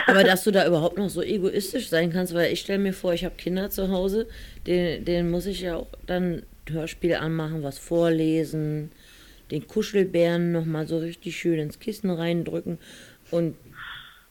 [0.06, 3.12] Aber dass du da überhaupt noch so egoistisch sein kannst, weil ich stelle mir vor,
[3.12, 4.26] ich habe Kinder zu Hause,
[4.66, 8.90] den, denen muss ich ja auch dann Hörspiel anmachen, was vorlesen,
[9.50, 12.78] den Kuschelbären nochmal so richtig schön ins Kissen reindrücken.
[13.30, 13.56] Und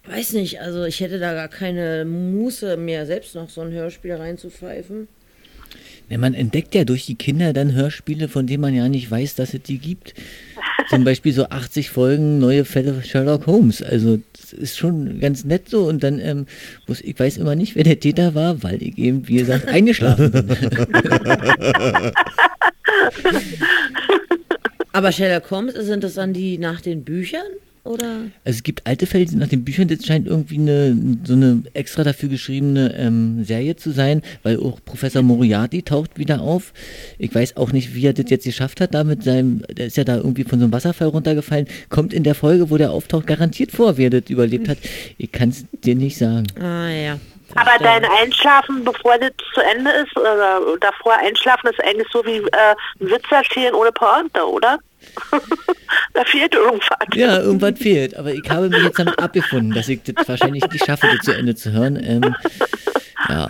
[0.05, 4.13] weiß nicht, also ich hätte da gar keine Muße, mir selbst noch so ein Hörspiel
[4.13, 5.07] reinzupfeifen.
[6.17, 9.53] Man entdeckt ja durch die Kinder dann Hörspiele, von denen man ja nicht weiß, dass
[9.53, 10.15] es die gibt.
[10.89, 13.83] Zum Beispiel so 80 Folgen neue Fälle Sherlock Holmes.
[13.83, 15.87] Also das ist schon ganz nett so.
[15.87, 16.47] Und dann ähm,
[16.87, 20.31] muss ich weiß immer nicht, wer der Täter war, weil ich eben, wie gesagt, eingeschlafen
[20.31, 20.47] bin.
[24.91, 27.45] Aber Sherlock Holmes, sind das dann die nach den Büchern?
[27.83, 28.23] Oder?
[28.45, 31.33] Also es gibt alte Fälle die sind nach den Büchern, das scheint irgendwie eine, so
[31.33, 36.73] eine extra dafür geschriebene ähm, Serie zu sein, weil auch Professor Moriarty taucht wieder auf.
[37.17, 39.97] Ich weiß auch nicht, wie er das jetzt geschafft hat, da mit seinem, der ist
[39.97, 43.27] ja da irgendwie von so einem Wasserfall runtergefallen, kommt in der Folge, wo der auftaucht,
[43.27, 44.77] garantiert vor, wer das überlebt hat.
[45.17, 46.47] Ich kann es dir nicht sagen.
[46.59, 47.19] Ah ja.
[47.55, 52.37] Aber dein Einschlafen, bevor das zu Ende ist, oder davor Einschlafen, ist eigentlich so wie
[52.37, 54.77] äh, ein Witz erzählen ohne Pointe, oder?
[56.13, 56.97] da fehlt irgendwas.
[57.15, 58.15] Ja, irgendwas fehlt.
[58.15, 61.31] Aber ich habe mich jetzt damit abgefunden, dass ich das wahrscheinlich nicht schaffe, das zu
[61.35, 61.99] Ende zu hören.
[62.01, 62.35] Ähm,
[63.29, 63.49] ja.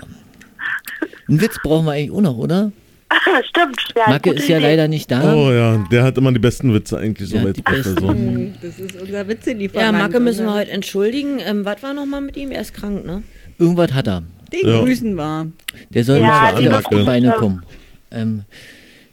[1.28, 2.72] Einen Witz brauchen wir eigentlich auch noch, oder?
[3.50, 3.82] Stimmt.
[3.96, 4.68] Ja, Macke ist ja Idee.
[4.68, 5.34] leider nicht da.
[5.34, 7.62] Oh ja, der hat immer die besten Witze eigentlich so Ja, als.
[7.62, 8.10] Professor.
[8.12, 9.86] Hm, Das ist unser Witzelieferant.
[9.86, 11.40] Ja, Macke müssen wir heute entschuldigen.
[11.40, 12.52] Ähm, was war nochmal mit ihm?
[12.52, 13.24] Er ist krank, ne?
[13.58, 14.24] Irgendwas hat er.
[14.54, 14.80] Den Ja.
[14.82, 15.52] grüßen wir.
[15.90, 17.64] Der soll Ja, mal wieder auf die Beine kommen.
[18.12, 18.44] Ähm,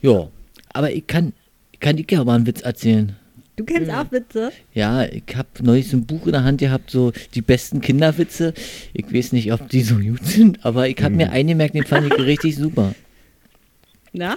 [0.02, 0.28] ja,
[0.72, 1.32] aber ich kann,
[1.80, 3.16] kann ich ja mal einen Witz erzählen.
[3.56, 4.52] Du kennst auch Witze?
[4.74, 8.52] Ja, ich habe neulich so ein Buch in der Hand gehabt, so die besten Kinderwitze.
[8.92, 11.84] Ich weiß nicht, ob die so gut sind, aber ich habe mir einen gemerkt, den
[11.84, 12.94] fand ich richtig super.
[14.12, 14.36] Na?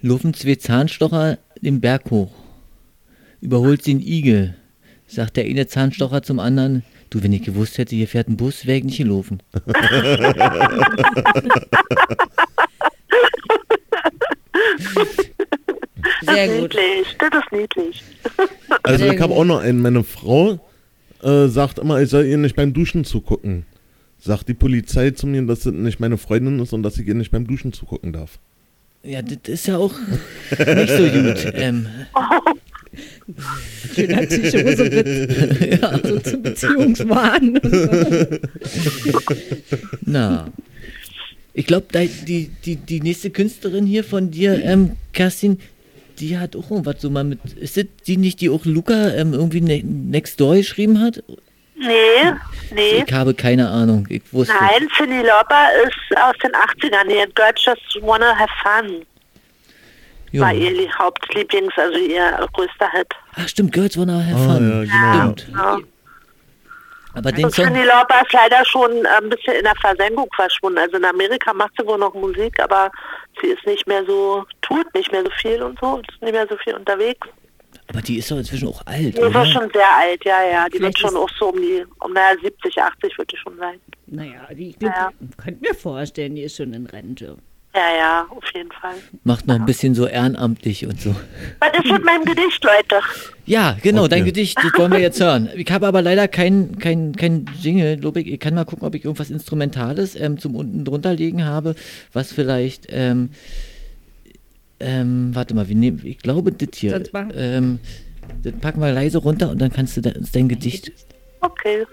[0.00, 2.32] Laufen zwei Zahnstocher den Berg hoch.
[3.40, 4.54] Überholt sie einen Igel.
[5.08, 8.66] Sagt der eine Zahnstocher zum anderen, du, wenn ich gewusst hätte, hier fährt ein Bus,
[8.66, 9.42] wäre ich nicht gelaufen.
[16.24, 16.74] Sehr das ist gut.
[16.74, 17.16] niedlich.
[17.18, 18.02] Das ist niedlich.
[18.84, 19.80] Also Sehr ich habe auch noch einen.
[19.80, 20.58] Meine Frau
[21.22, 23.64] äh, sagt immer, ich soll ihr nicht beim Duschen zugucken.
[24.18, 27.14] Sagt die Polizei zu mir, dass das nicht meine Freundin ist und dass ich ihr
[27.14, 28.38] nicht beim Duschen zugucken darf.
[29.04, 29.94] Ja, das ist ja auch
[30.50, 31.52] nicht so gut.
[31.54, 31.86] Ähm,
[33.94, 35.80] Schöner Psychosewitz.
[35.80, 35.98] ja.
[36.02, 37.60] So zum Beziehungswahn.
[40.02, 40.52] Na.
[41.54, 41.86] Ich glaube,
[42.26, 45.58] die, die, die nächste Künstlerin hier von dir, ähm, Kerstin,
[46.20, 47.40] die hat auch irgendwas so mal mit.
[47.54, 51.22] Ist das die nicht, die auch Luca ähm, irgendwie ne Next Door geschrieben hat?
[51.76, 52.32] Nee,
[52.74, 53.04] nee.
[53.06, 54.06] Ich habe keine Ahnung.
[54.08, 54.54] Ich wusste.
[54.54, 57.08] Nein, Cindy Lauper ist aus den 80ern.
[57.08, 59.02] Die hat Girls Just Wanna Have Fun.
[60.30, 60.42] Jo.
[60.42, 63.08] War ihr Lie- Hauptlieblings, also ihr größter Hit.
[63.34, 64.86] Ach, stimmt, Girls Wanna Have Ah, Fun.
[64.86, 65.32] ja, genau.
[65.32, 65.48] Stimmt.
[65.54, 65.78] Ja.
[67.14, 67.66] Aber den Und Song.
[67.66, 70.78] Cindy Lauper ist leider schon äh, ein bisschen in der Versenkung verschwunden.
[70.78, 72.90] Also in Amerika macht sie wohl noch Musik, aber
[73.40, 76.46] sie ist nicht mehr so, tut nicht mehr so viel und so, ist nicht mehr
[76.48, 77.26] so viel unterwegs.
[77.88, 79.42] Aber die ist doch inzwischen auch alt, Die ist oder?
[79.42, 80.66] auch schon sehr alt, ja, ja.
[80.68, 83.36] Die Vielleicht wird schon ist- auch so um die, um naja, 70, 80 wird die
[83.36, 83.80] schon sein.
[84.06, 85.10] Naja, die, die Ja.
[85.42, 87.36] könnt mir vorstellen, die ist schon in Rente.
[87.74, 88.94] Ja, ja, auf jeden Fall.
[89.24, 91.14] Macht noch ein bisschen so ehrenamtlich und so.
[91.60, 93.00] Was ist mit meinem Gedicht, Leute?
[93.46, 94.30] Ja, genau, dein Okay.
[94.30, 95.48] Gedicht, das wollen wir jetzt hören.
[95.56, 98.26] Ich habe aber leider kein, kein, kein Jingle, glaube ich.
[98.30, 101.74] Ich kann mal gucken, ob ich irgendwas Instrumentales ähm, zum unten drunter legen habe,
[102.12, 103.30] was vielleicht, ähm,
[104.78, 107.02] ähm, warte mal, wir nehmen, ich glaube, das hier.
[107.12, 107.78] Machen- Ähm,
[108.42, 110.92] das packen wir leise runter und dann kannst du da, uns dein Gedicht.
[111.40, 111.86] Okay.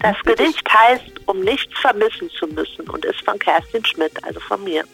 [0.00, 4.64] Das Gedicht heißt, um nichts vermissen zu müssen und ist von Kerstin Schmidt, also von
[4.64, 4.84] mir.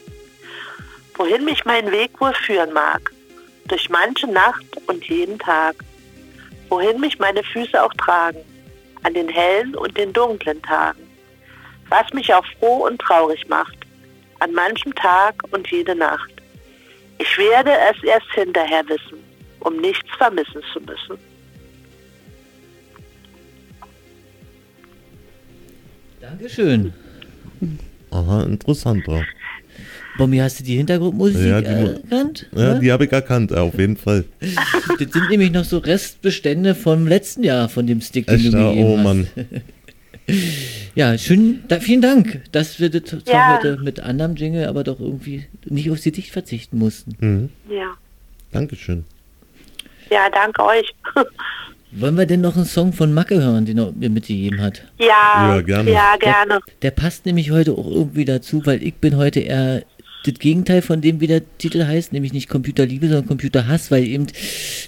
[1.14, 3.12] Wohin mich mein Weg wohl führen mag,
[3.68, 5.76] durch manche Nacht und jeden Tag.
[6.68, 8.40] Wohin mich meine Füße auch tragen,
[9.04, 11.08] an den hellen und den dunklen Tagen.
[11.88, 13.76] Was mich auch froh und traurig macht,
[14.40, 16.32] an manchem Tag und jede Nacht.
[17.18, 19.22] Ich werde es erst hinterher wissen,
[19.60, 21.16] um nichts vermissen zu müssen.
[26.20, 26.92] Dankeschön.
[28.10, 29.04] Aha, interessant.
[29.06, 29.22] Ja,
[30.18, 32.46] Bommi, hast du die Hintergrundmusik Ja, die- äh, erkannt?
[32.54, 34.24] ja die habe ich erkannt, ja, auf jeden Fall.
[34.98, 38.56] Das sind nämlich noch so Restbestände vom letzten Jahr von dem Stick, den Echt, du
[38.56, 39.04] ja, gegeben oh hast.
[39.04, 39.26] Mann.
[40.96, 43.58] Ja, schön, da, vielen Dank, dass wir das zwar Ja.
[43.58, 47.14] heute mit anderem Jingle, aber doch irgendwie nicht aufs Gedicht verzichten mussten.
[47.20, 47.50] Mhm.
[47.72, 47.92] Ja.
[48.50, 49.04] Dankeschön.
[50.10, 50.92] Ja, danke euch.
[51.92, 54.82] Wollen wir denn noch einen Song von Macke hören, den er mir mitgegeben hat?
[54.98, 55.90] ja, Ja, gerne.
[55.92, 56.60] Ja, gerne.
[56.82, 59.82] Der passt nämlich heute auch irgendwie dazu, weil ich bin heute eher
[60.24, 64.26] das Gegenteil von dem, wie der Titel heißt, nämlich nicht Computerliebe, sondern Computerhass, weil eben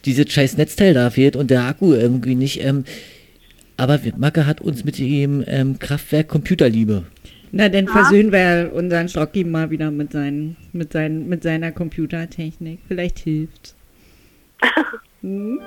[0.05, 2.65] dieses scheiß Netzteil da fehlt und der Akku irgendwie nicht.
[2.65, 2.85] Ähm,
[3.77, 7.05] aber Macke hat uns mit dem ähm, Kraftwerk Computerliebe.
[7.53, 12.81] Na, dann versöhnen wir unseren Stocki mal wieder mit, seinen, mit, seinen, mit seiner Computertechnik.
[12.89, 13.75] Vielleicht hilft.
[15.23, 15.61] hm?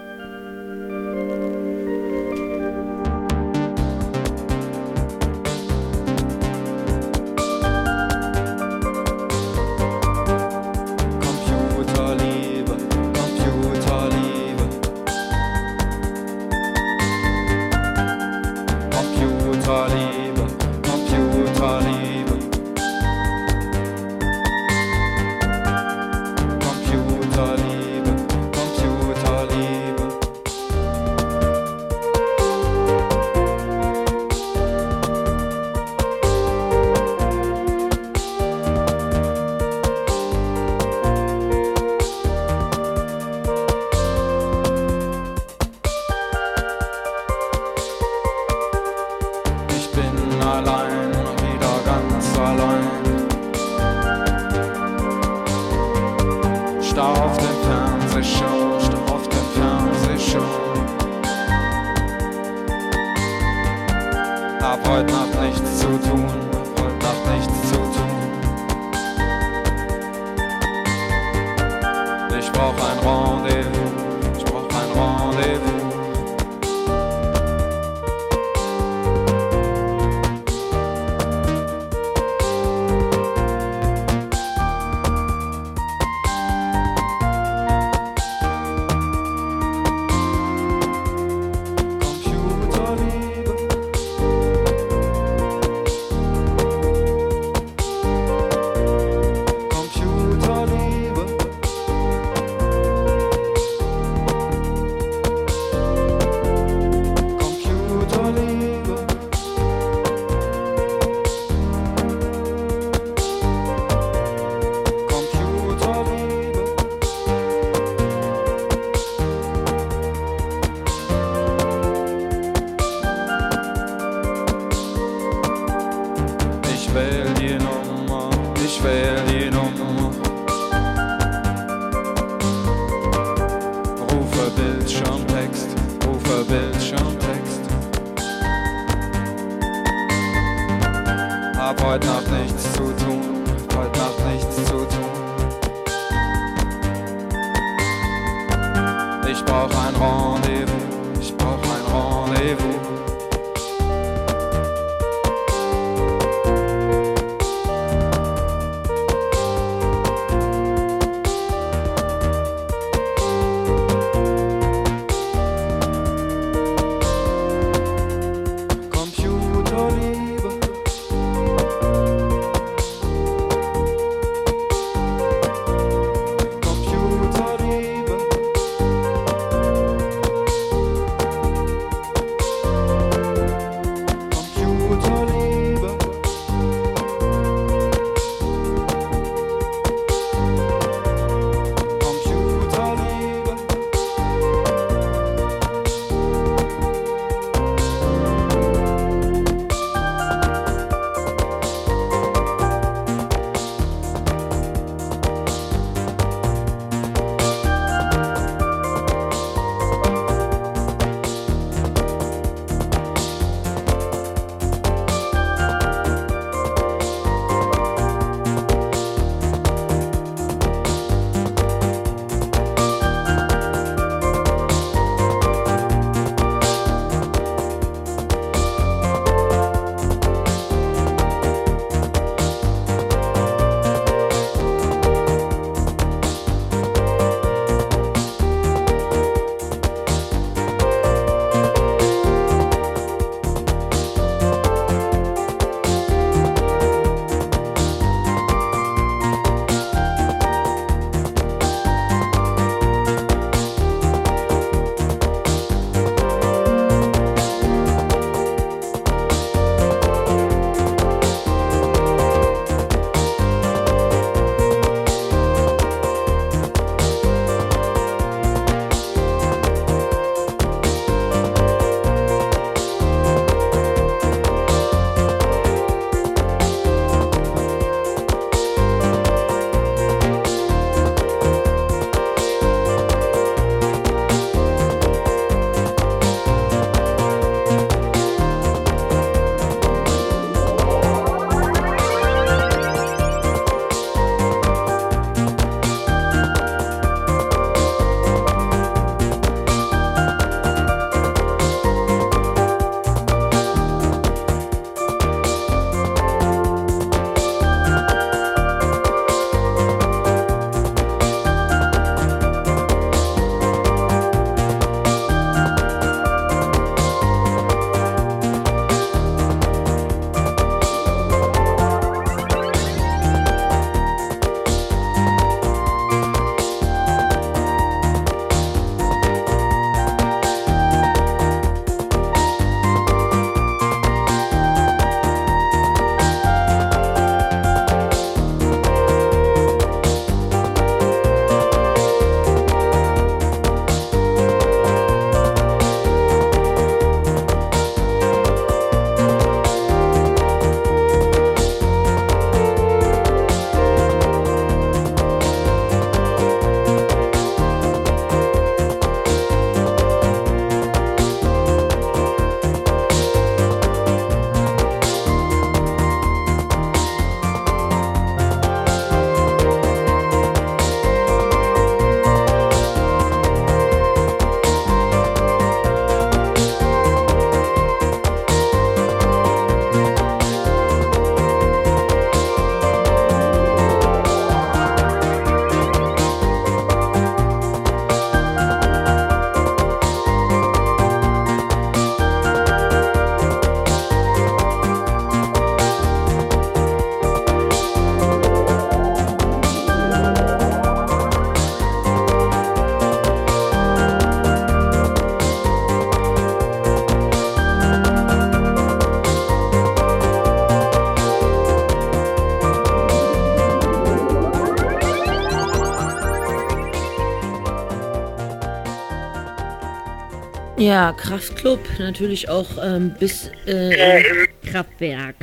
[420.81, 424.23] Ja, Kraftklub natürlich auch ähm, bis äh,
[424.65, 425.35] Kraftwerk.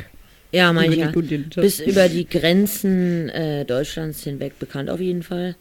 [0.51, 5.23] ja, mein Über ich ja, bis über die Grenzen äh, Deutschlands hinweg bekannt auf jeden
[5.23, 5.55] Fall.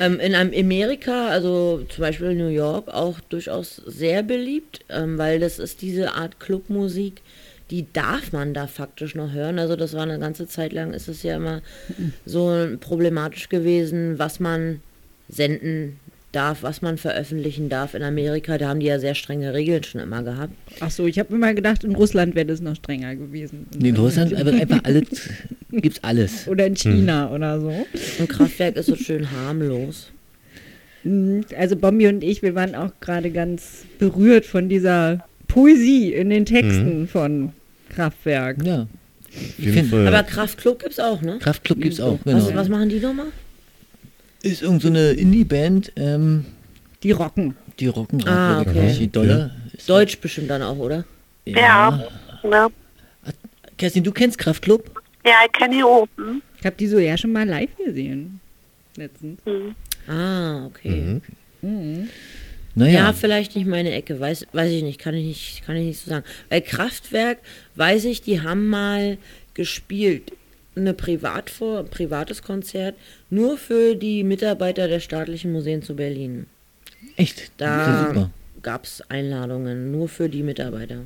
[0.00, 5.38] Ähm, in einem Amerika, also zum Beispiel New York, auch durchaus sehr beliebt, ähm, weil
[5.38, 7.22] das ist diese Art Clubmusik,
[7.70, 9.60] die darf man da faktisch noch hören.
[9.60, 11.62] Also das war eine ganze Zeit lang, ist es ja immer
[12.24, 14.80] so problematisch gewesen, was man
[15.28, 16.00] senden
[16.36, 18.58] darf, was man veröffentlichen darf in Amerika.
[18.58, 20.52] Da haben die ja sehr strenge Regeln schon immer gehabt.
[20.80, 23.66] Ach so, ich habe immer gedacht, in Russland wäre das noch strenger gewesen.
[23.78, 25.30] Nee, in Russland einfach, einfach alles,
[25.72, 26.46] gibt's alles.
[26.46, 27.86] Oder in China oder so.
[28.20, 30.10] Ein Kraftwerk ist so schön harmlos.
[31.04, 36.30] Mm, Also Bombi und ich, wir waren auch gerade ganz berührt von dieser Poesie in
[36.30, 37.52] den Texten von
[37.88, 38.62] Kraftwerk.
[38.62, 38.86] Ja.
[39.92, 41.38] Aber Kraftklub gibt's auch, ne?
[41.40, 42.58] Kraftklub gibt's auch, Was, genau.
[42.58, 43.26] was machen die nochmal?
[44.42, 46.44] Ist irgend so eine Indie-Band, ähm,
[47.02, 47.56] Die rocken.
[47.80, 48.86] die rocken auch Ah, wirklich okay.
[48.88, 49.50] richtig dolle.
[49.72, 51.04] Ist- Deutsch bestimmt dann auch, oder?
[51.44, 52.08] Ja.
[52.42, 52.68] Ja,
[53.76, 55.02] Kerstin, du kennst Kraftklub?
[55.24, 56.06] ja ich kenne die auch.
[56.16, 56.40] Hm?
[56.58, 58.40] Ich habe die so ja schon mal live gesehen.
[58.96, 59.40] Letztens.
[60.08, 61.20] Ah, okay.
[62.74, 65.86] Naja, Ja, vielleicht nicht meine Ecke, weiß, weiß ich nicht, kann ich nicht, kann ich
[65.86, 66.24] nicht so sagen.
[66.48, 67.38] Bei Kraftwerk
[67.74, 69.18] weiß ich, die haben mal
[69.54, 70.32] gespielt,
[70.76, 72.94] eine Privatvor privates Konzert,
[73.30, 76.46] nur für die Mitarbeiter der staatlichen Museen zu Berlin.
[77.16, 77.50] echt.
[77.60, 78.30] Ja Da
[78.62, 80.98] gab es Einladungen, nur für die Mitarbeiter.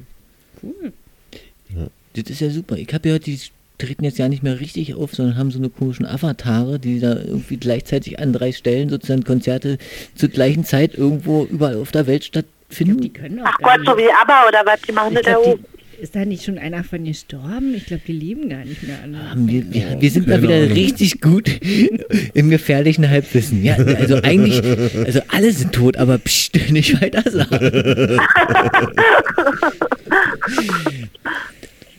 [2.14, 2.76] Das ist ja super.
[2.76, 3.38] Ich habe gehört, die
[3.78, 7.14] treten jetzt ja nicht mehr richtig auf, sondern haben so eine komischen Avatare, die da
[7.14, 9.78] irgendwie gleichzeitig an drei Stellen sozusagen Konzerte
[10.14, 13.00] zur gleichen Zeit irgendwo überall auf der Welt stattfinden.
[13.00, 14.80] Die können auch Ach Gott, so wie ABBA oder was?
[14.82, 15.58] Die machen Ich das ja glaub, auch.
[15.58, 17.74] die, ist da nicht schon einer von gestorben?
[17.74, 19.30] Ich glaube, die leben gar nicht mehr alle.
[19.30, 20.72] Haben wir, wir, wir sind da Keine wieder Ahnung.
[20.72, 21.50] richtig gut
[22.34, 23.62] im gefährlichen Halbwissen.
[23.62, 24.62] Ja, also eigentlich,
[25.04, 28.18] also alle sind tot, aber pst, nicht weiter sagen.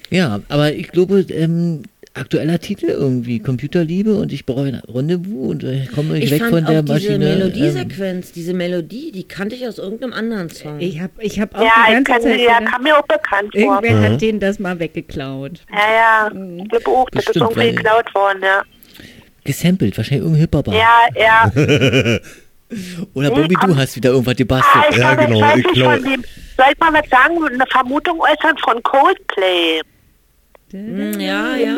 [0.09, 1.83] ja, aber ich glaube, ähm,
[2.13, 6.41] aktueller Titel irgendwie, Computerliebe und ich brauche ein Rendezvous und äh, komme ich, Ich weg
[6.41, 7.13] fand von der auch diese Maschine.
[7.31, 10.79] ähm, Melodiesequenz, diese Melodie, die kannte ich aus irgendeinem anderen Song.
[10.79, 12.97] Ich habe ich hab auch Ja, die ich ganze kann, Zeit ja, gedacht, kam mir
[12.97, 13.61] auch bekannt vor.
[13.61, 15.61] irgendwer hat denen das mal weggeklaut.
[15.71, 16.31] Ja, ja,
[16.63, 18.61] ich glaube auch, das ist Bestimmt, irgendwie geklaut worden, ja.
[19.45, 20.73] gesampelt, wahrscheinlich irgendein Hip-Hopper.
[20.73, 21.51] Ja, ja.
[23.13, 24.83] Oder Bobby, du hast wieder irgendwas Ah, gebastelt.
[24.91, 26.23] ich Ja, glaube, genau, ich weiß ich nicht glaub- von dem.
[26.57, 27.37] Soll ich mal was sagen?
[27.53, 29.81] Eine Vermutung äußern von Coldplay.
[30.73, 31.75] Ja, ja.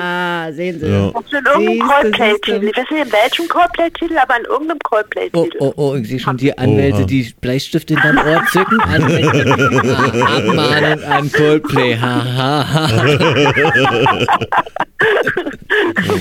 [0.00, 0.86] Ah, sehen Sie.
[0.86, 1.10] Ja.
[1.10, 2.56] Das ist in irgendeinem siehste.
[2.56, 5.56] Ich weiß nicht in welchem Coldplay-Titel, aber in irgendeinem Oh, Coldplay-Titel.
[5.60, 7.06] oh, oh, ich sehe schon die Anwälte, Oha.
[7.06, 8.80] die Bleistift hinterm Ohr zücken.
[8.80, 11.96] Anwälte, ah, Abmahnung an Coldplay.
[11.96, 12.88] Ha, ha, ha.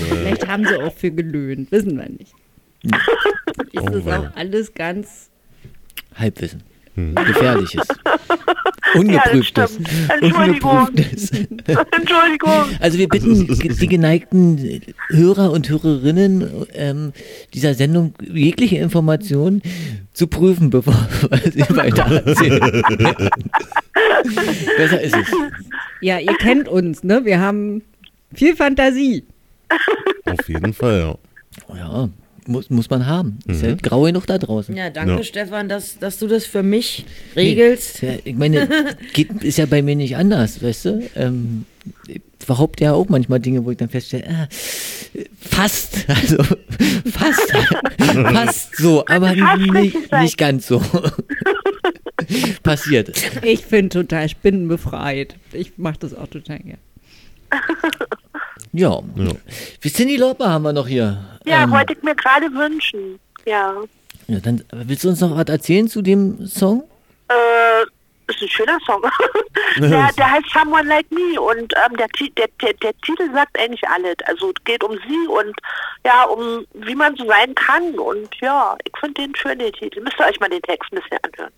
[0.10, 2.34] Vielleicht haben sie auch für gelöhnt, wissen wir nicht.
[3.72, 4.20] Ist Oh, das wei.
[4.20, 5.30] auch alles ganz.
[6.16, 6.64] Halbwissen.
[6.96, 7.16] Hm.
[7.16, 7.88] Gefährliches.
[8.94, 9.72] Ja, Ungeprüftes.
[9.72, 9.90] stimmt.
[10.22, 10.80] Entschuldigung.
[10.88, 11.32] Ungeprüftes.
[12.00, 12.64] Entschuldigung.
[12.80, 17.14] Also wir bitten die geneigten Hörer und Hörerinnen ähm,
[17.56, 19.64] dieser Sendung jegliche Informationen
[20.14, 20.94] zu prüfen, bevor
[21.52, 22.84] sie weiter erzählen.
[24.78, 25.28] Besser ist es.
[26.02, 27.26] Ja, ihr kennt uns, ne?
[27.26, 27.82] Wir haben
[28.34, 29.24] viel Fantasie.
[30.26, 31.18] Auf jeden Fall,
[31.70, 31.76] ja.
[31.76, 32.10] Ja,
[32.48, 33.40] muss, muss man haben.
[33.48, 33.70] Ist Mhm.
[33.70, 34.76] ja grau genug da draußen.
[34.76, 35.24] Ja, danke Ja.
[35.24, 38.02] Stefan, dass, dass du das für mich regelst.
[38.02, 38.68] Ja, ich meine,
[39.14, 41.10] geht, ist ja bei mir nicht anders, weißt du?
[41.16, 41.66] Ähm,
[42.08, 44.48] ich behaupte ja auch manchmal Dinge, wo ich dann feststelle, ah,
[45.40, 47.52] fast, also fast,
[48.00, 50.82] fast so, aber nicht, nicht ganz so.
[52.64, 53.12] Passiert.
[53.44, 55.36] Ich bin total spinnenbefreit.
[55.52, 56.78] Ich mache das auch total gern.
[58.74, 59.00] Ja.
[59.16, 59.32] Ja.
[59.82, 61.24] Wie Cindy Lauper haben wir noch hier.
[61.46, 63.20] Ja, Ähm, wollte ich mir gerade wünschen.
[63.46, 63.76] Ja.
[64.28, 66.84] ja, dann willst du uns noch was erzählen zu dem Song?
[67.30, 67.84] Äh,
[68.28, 69.02] ist ein schöner Song.
[69.78, 72.08] der, der heißt Someone Like Me und ähm, der,
[72.38, 74.16] der, der, der Titel sagt eigentlich alles.
[74.26, 75.56] Also es geht um sie und
[76.06, 78.00] ja, um wie man so sein kann.
[78.00, 80.02] Und ja, ich finde den schön, den Titel.
[80.02, 81.54] Müsst ihr euch mal den Text ein bisschen anhören.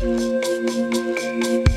[0.00, 1.67] Midnight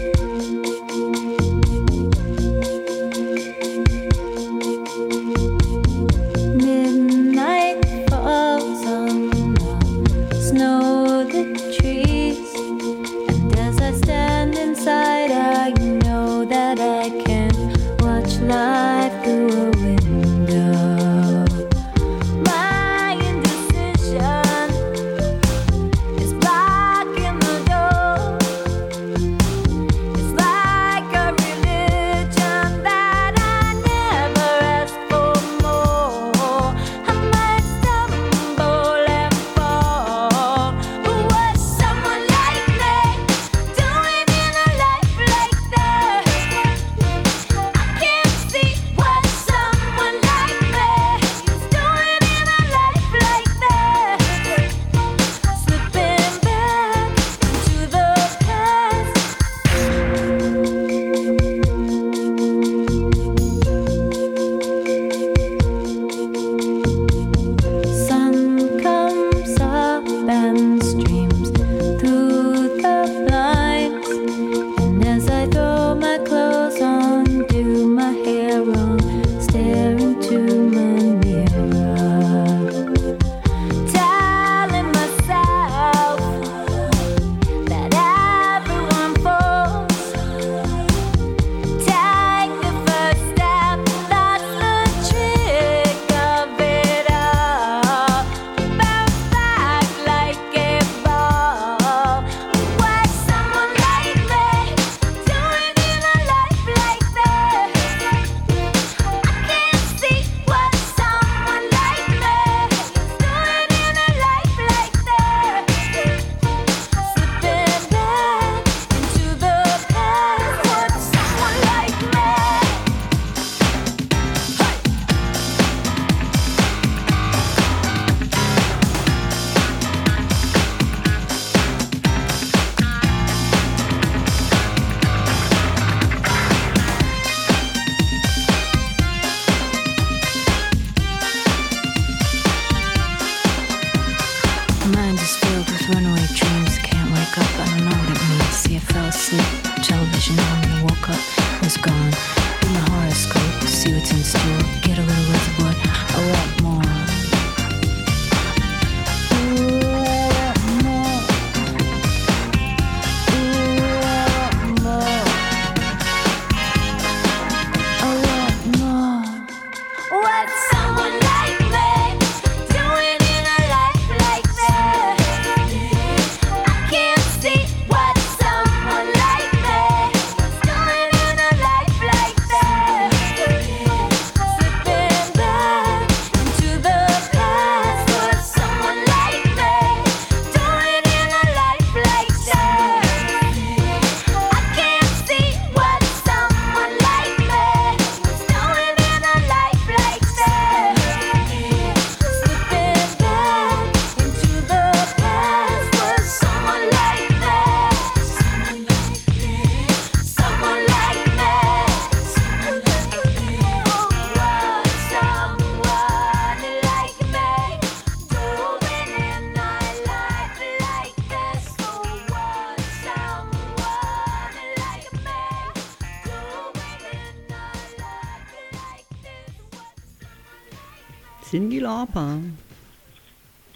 [231.91, 232.37] Lauper.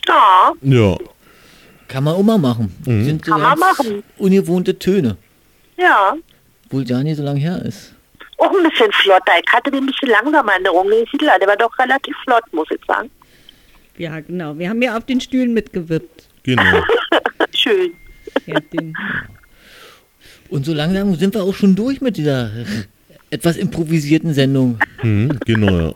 [0.08, 0.98] Ja, Ja.
[1.88, 2.74] Kann man auch mal machen.
[2.86, 3.06] Mhm.
[3.06, 4.04] Sind so Kann man machen.
[4.18, 5.18] ungewohnte Töne,
[5.78, 6.16] ja.
[6.66, 7.94] obwohl gar nicht so lange her ist.
[8.38, 9.34] Auch ein bisschen flotter.
[9.46, 10.74] Ich hatte den ein bisschen langsamer in der.
[11.12, 13.10] Siedler, der war doch relativ flott, muss ich sagen.
[13.98, 14.58] Ja, genau.
[14.58, 16.28] Wir haben ja auf den Stühlen mitgewippt.
[16.44, 16.64] Genau.
[17.56, 17.92] Schön.
[18.46, 18.94] Kerstin.
[20.50, 22.52] Und so langsam sind wir auch schon durch mit dieser
[23.30, 24.80] etwas improvisierten Sendung.
[25.04, 25.96] Mhm, genau, ja.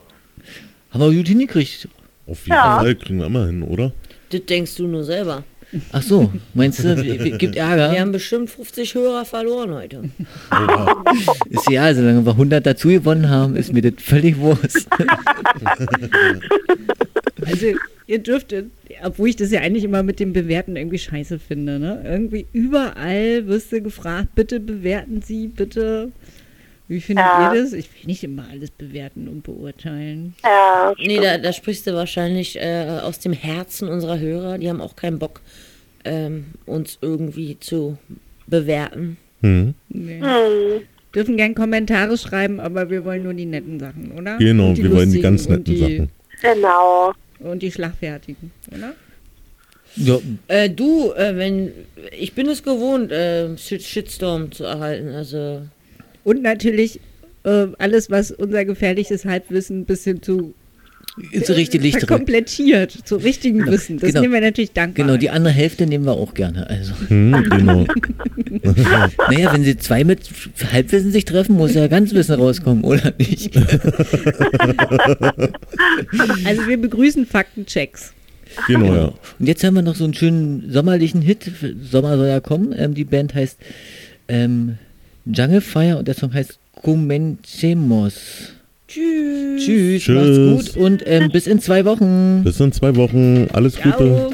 [0.92, 1.88] Haben wir gut hingekriegt.
[2.30, 2.80] Auf jeden Ja.
[2.80, 3.92] Fall kriegen wir immer hin, oder?
[4.30, 5.44] Das denkst du nur selber.
[5.92, 6.96] Ach so, meinst du,
[7.38, 7.92] gibt Ärger?
[7.92, 10.02] Wir haben bestimmt 50 Hörer verloren heute.
[11.50, 14.88] Ist ja, solange wir 100 dazu gewonnen haben, ist mir das völlig Wurst.
[17.46, 17.68] Also,
[18.08, 18.70] ihr dürftet,
[19.04, 22.02] obwohl ich das ja eigentlich immer mit dem Bewerten irgendwie scheiße finde, ne?
[22.06, 26.12] Irgendwie überall wirst du gefragt, bitte bewerten Sie, bitte.
[26.90, 27.54] Wie findet Ja.
[27.54, 27.72] ihr das?
[27.74, 30.34] Ich will nicht immer alles bewerten und beurteilen.
[30.44, 34.58] Ja, Nee, da, da sprichst du wahrscheinlich äh, aus dem Herzen unserer Hörer.
[34.58, 35.40] Die haben auch keinen Bock,
[36.04, 37.98] ähm, uns irgendwie zu
[38.48, 39.18] bewerten.
[39.42, 39.76] Mhm.
[39.90, 40.20] Nee.
[40.20, 40.82] hm.
[41.14, 44.38] Dürfen gern Kommentare schreiben, aber wir wollen nur die netten Sachen, oder?
[44.38, 46.10] Genau, wir wollen die ganz netten die, Sachen.
[46.42, 47.14] genau.
[47.40, 48.94] Und die schlagfertigen, oder?
[49.96, 51.72] Ja, Äh, du, äh, wenn
[52.18, 55.10] ich bin es gewohnt, äh, Shit- Shitstorm zu erhalten.
[55.10, 55.62] Also
[56.30, 57.00] Und natürlich
[57.44, 60.54] äh, alles, was unser gefährliches Halbwissen bis hin zu
[61.32, 62.08] ins richtige Licht rücken.
[62.08, 63.98] verkomplettiert, zu richtigen Wissen.
[63.98, 64.22] Das genau.
[64.22, 65.08] nehmen wir natürlich dankbar.
[65.08, 66.70] Genau, die andere Hälfte nehmen wir auch gerne.
[66.70, 67.88] Also, Mhm, genau.
[69.32, 70.20] naja, wenn sie zwei mit
[70.72, 73.56] Halbwissen sich treffen, muss ja ganz Wissen rauskommen, oder nicht?
[76.46, 78.14] Also wir begrüßen Faktenchecks.
[78.68, 79.14] genau, ja.
[79.40, 81.52] Und jetzt haben wir noch so einen schönen sommerlichen Hit.
[81.90, 82.74] Sommer soll ja kommen.
[82.78, 83.58] Ähm, die Band heißt
[84.28, 84.78] ähm,
[85.34, 88.14] Jungle Fire und der Song heißt Comencemos.
[88.88, 89.64] tschüss.
[89.64, 90.38] Tschüss, Tschüss.
[90.38, 92.42] macht's gut und ähm, bis in zwei Wochen.
[92.44, 93.48] Bis in zwei Wochen.
[93.54, 93.98] Alles Gute.
[93.98, 94.34] Ciao.